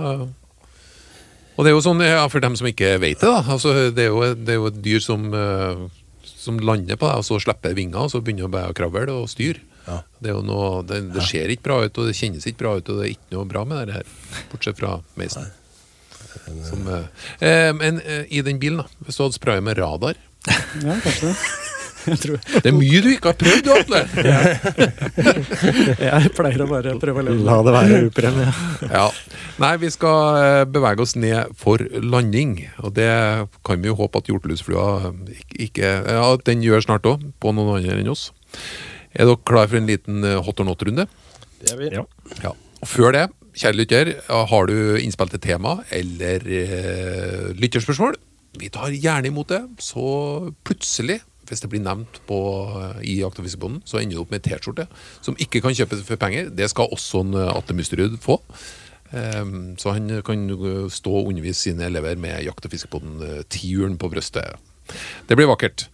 Og 1.56 1.64
det 1.64 1.72
er 1.72 1.78
jo 1.78 1.82
sånn, 1.82 2.04
ja, 2.04 2.26
for 2.30 2.44
dem 2.44 2.58
som 2.60 2.68
ikke 2.70 2.98
vet 3.02 3.24
det, 3.24 3.30
da. 3.30 3.40
Altså, 3.56 3.72
det, 3.90 4.04
er 4.04 4.12
jo, 4.12 4.34
det 4.36 4.54
er 4.54 4.60
jo 4.60 4.68
et 4.70 4.82
dyr 4.84 5.02
som, 5.02 5.24
eh, 5.34 5.88
som 6.28 6.60
lander 6.60 7.00
på 7.00 7.08
deg, 7.08 7.24
og 7.24 7.26
så 7.26 7.40
slipper 7.42 7.74
vinger, 7.74 8.04
og 8.04 8.12
så 8.14 8.22
begynner 8.22 8.46
det 8.46 8.54
bare 8.54 8.76
å 8.76 8.78
kravle 8.78 9.16
og 9.24 9.32
styre. 9.32 9.64
Ja. 9.88 10.02
Det, 10.20 10.30
er 10.30 10.36
jo 10.36 10.44
noe, 10.46 10.84
det, 10.86 11.00
det 11.16 11.24
ser 11.26 11.50
ikke 11.50 11.70
bra 11.70 11.80
ut, 11.88 11.98
og 11.98 12.10
det 12.12 12.18
kjennes 12.20 12.46
ikke 12.46 12.62
bra 12.66 12.76
ut, 12.78 12.92
og 12.92 13.00
det 13.00 13.08
er 13.08 13.14
ikke 13.16 13.38
noe 13.38 13.48
bra 13.50 13.64
med 13.66 13.88
det 13.90 14.02
her. 14.02 14.12
Bortsett 14.52 14.78
fra 14.78 14.98
meisen. 15.18 15.48
Som, 16.68 16.86
eh, 16.92 17.48
eh, 17.48 17.72
men 17.74 18.02
eh, 18.04 18.28
i 18.30 18.44
den 18.46 18.60
bilen, 18.62 18.84
da, 18.84 19.08
hvis 19.08 19.18
du 19.18 19.24
hadde 19.26 19.40
spraya 19.40 19.64
med 19.64 19.80
radar 19.80 20.20
Ja, 20.84 21.00
kanskje 21.02 21.32
det. 21.32 21.74
Jeg, 22.18 22.40
Det 22.64 22.70
er 22.72 22.76
mye 22.76 23.02
du 23.04 23.10
ikke 23.12 23.34
har 23.34 23.38
prøvd, 23.40 23.66
du, 23.66 23.72
Atle! 23.76 24.02
jeg 26.08 26.32
pleier 26.38 26.64
å 26.64 26.68
bare 26.70 26.96
prøve 27.02 27.24
å 27.24 27.26
leve 27.28 27.48
La 27.48 27.58
det 27.66 27.74
være 27.76 28.02
uprøvd. 28.08 28.42
Ja. 28.44 28.54
Ja. 28.92 29.06
Nei, 29.62 29.72
vi 29.82 29.90
skal 29.94 30.40
eh, 30.42 30.64
bevege 30.70 31.04
oss 31.04 31.16
ned 31.20 31.56
for 31.60 31.82
landing. 32.04 32.60
Og 32.86 32.94
det 32.98 33.10
kan 33.68 33.82
vi 33.84 33.92
jo 33.92 33.98
håpe 34.00 34.22
at 34.22 34.30
hjortelusflua 34.32 35.14
ikke, 35.68 35.90
Ja, 36.18 36.30
den 36.48 36.64
gjør 36.66 36.86
snart 36.86 37.10
òg, 37.10 37.26
på 37.42 37.54
noen 37.56 37.78
andre 37.80 38.00
enn 38.00 38.14
oss. 38.14 38.30
Er 39.18 39.26
dere 39.26 39.42
klar 39.48 39.68
for 39.68 39.80
en 39.80 39.90
liten 39.90 40.24
eh, 40.28 40.40
hot 40.46 40.62
or 40.62 40.68
not-runde? 40.70 41.08
Det 41.64 41.74
er 41.74 41.82
vi. 41.82 41.92
Ja. 41.96 42.06
Ja. 42.44 42.54
Og 42.78 42.90
før 42.92 43.16
det, 43.16 43.26
kjære 43.58 43.80
lytter, 43.80 44.14
har 44.30 44.70
du 44.70 44.98
innspill 45.02 45.32
til 45.34 45.42
tema 45.42 45.80
eller 45.96 46.44
eh, 46.46 47.48
lytterspørsmål? 47.58 48.20
Vi 48.58 48.70
tar 48.74 48.94
gjerne 48.94 49.30
imot 49.32 49.50
det. 49.54 49.64
Så 49.82 50.54
plutselig, 50.66 51.20
hvis 51.48 51.64
det 51.64 51.70
blir 51.72 51.84
nevnt 51.84 52.20
på, 52.30 52.40
eh, 52.82 53.00
i 53.08 53.16
Aktivistbonden, 53.28 53.82
så 53.88 54.02
ender 54.02 54.18
du 54.18 54.24
opp 54.24 54.34
med 54.34 54.42
en 54.44 54.50
T-skjorte 54.52 54.88
som 55.22 55.38
ikke 55.40 55.62
kan 55.64 55.76
kjøpes 55.78 56.04
for 56.08 56.20
penger. 56.22 56.52
Det 56.54 56.70
skal 56.72 56.92
også 56.92 57.24
en 57.26 57.34
eh, 57.38 57.54
Atle 57.56 57.78
Musterud 57.78 58.20
få. 58.24 58.40
Ehm, 59.16 59.78
så 59.80 59.94
han 59.96 60.10
kan 60.28 60.50
eh, 60.52 60.88
stå 60.92 61.14
og 61.22 61.30
undervise 61.32 61.70
sine 61.70 61.88
elever 61.88 62.18
med 62.20 62.44
Jakt- 62.44 62.66
og 62.68 62.74
fiskebonden-tiuren 62.74 63.96
på 64.00 64.10
brøstet. 64.12 64.58
Det 65.28 65.38
blir 65.38 65.48
vakkert. 65.48 65.88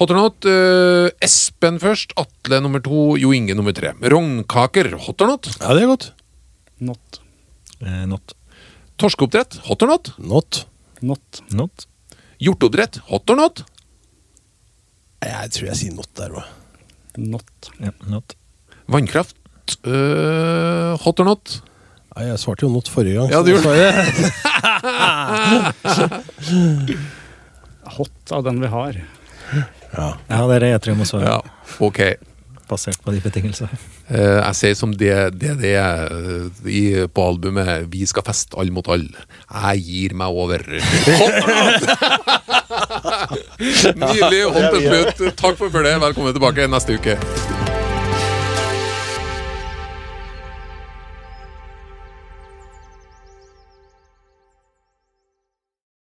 Hot 0.00 0.10
or 0.10 0.18
not, 0.18 0.44
Uh, 0.44 1.06
Espen 1.22 1.76
først, 1.78 2.12
Atle 2.18 2.58
nummer 2.60 2.82
to, 2.82 3.14
Jo 3.16 3.30
Inge 3.30 3.54
nummer 3.54 3.72
tre. 3.72 3.92
Rognkaker, 4.02 4.90
hot 4.98 5.22
or 5.22 5.30
not? 5.30 5.46
Ja, 5.60 5.74
det 5.76 5.84
er 5.84 5.92
godt. 5.92 6.08
Not. 6.82 7.20
Eh, 7.80 8.04
not. 8.10 8.34
Torskeoppdrett, 8.98 9.60
hot 9.68 9.84
or 9.86 9.92
not? 9.92 10.10
Not. 10.18 10.64
Not. 11.00 11.42
Not. 11.54 11.86
Hjorteoppdrett, 12.42 12.98
hot 13.06 13.30
or 13.30 13.38
not? 13.38 13.62
Jeg 15.24 15.54
tror 15.56 15.70
jeg 15.70 15.80
sier 15.80 15.94
not 15.96 16.10
der 16.18 16.36
òg. 16.40 16.52
Not. 17.16 17.70
Ja, 17.80 17.90
not. 18.10 18.36
Vannkraft, 18.90 19.36
Uh, 19.84 20.92
hot 21.00 21.20
or 21.20 21.24
not? 21.24 21.62
Ja, 22.14 22.28
jeg 22.28 22.38
svarte 22.42 22.66
jo 22.66 22.70
not 22.72 22.88
forrige 22.92 23.16
gang. 23.16 23.30
Ja, 23.32 23.40
du 23.42 23.48
gjorde 23.50 23.72
det. 23.74 23.90
Hot 27.96 28.32
av 28.32 28.44
den 28.46 28.60
vi 28.62 28.68
har. 28.70 29.00
Ja. 29.94 30.06
Ja, 30.28 30.38
det 30.48 30.54
er 30.54 30.60
det 30.64 30.70
jeg 30.74 30.80
tror 30.84 30.92
jeg 30.92 31.00
må 31.00 31.08
svare. 31.08 31.32
Ja, 31.32 31.38
ok. 31.84 32.00
Basert 32.68 33.00
på 33.04 33.12
de 33.12 33.20
betingelser. 33.24 33.72
Uh, 34.08 34.40
jeg 34.44 34.54
sier 34.60 34.76
som 34.78 34.92
det 34.96 35.14
det, 35.40 35.56
det 35.60 35.74
er 35.80 35.94
i, 36.68 36.84
på 37.08 37.26
albumet 37.28 37.88
'Vi 37.92 38.06
skal 38.08 38.24
feste 38.24 38.56
all 38.60 38.72
mot 38.72 38.88
all'. 38.88 39.08
Jeg 39.50 39.76
gir 39.88 40.14
meg 40.14 40.28
over. 40.28 40.60
Hot 41.20 41.36
or 41.40 41.48
not? 41.56 41.82
Nydelig. 43.60 44.44
Hot 44.54 44.70
til 44.76 44.88
slutt. 44.88 45.26
Takk 45.38 45.58
for 45.60 45.70
følget. 45.74 46.00
Velkommen 46.02 46.34
tilbake 46.34 46.68
neste 46.70 46.98
uke. 46.98 47.53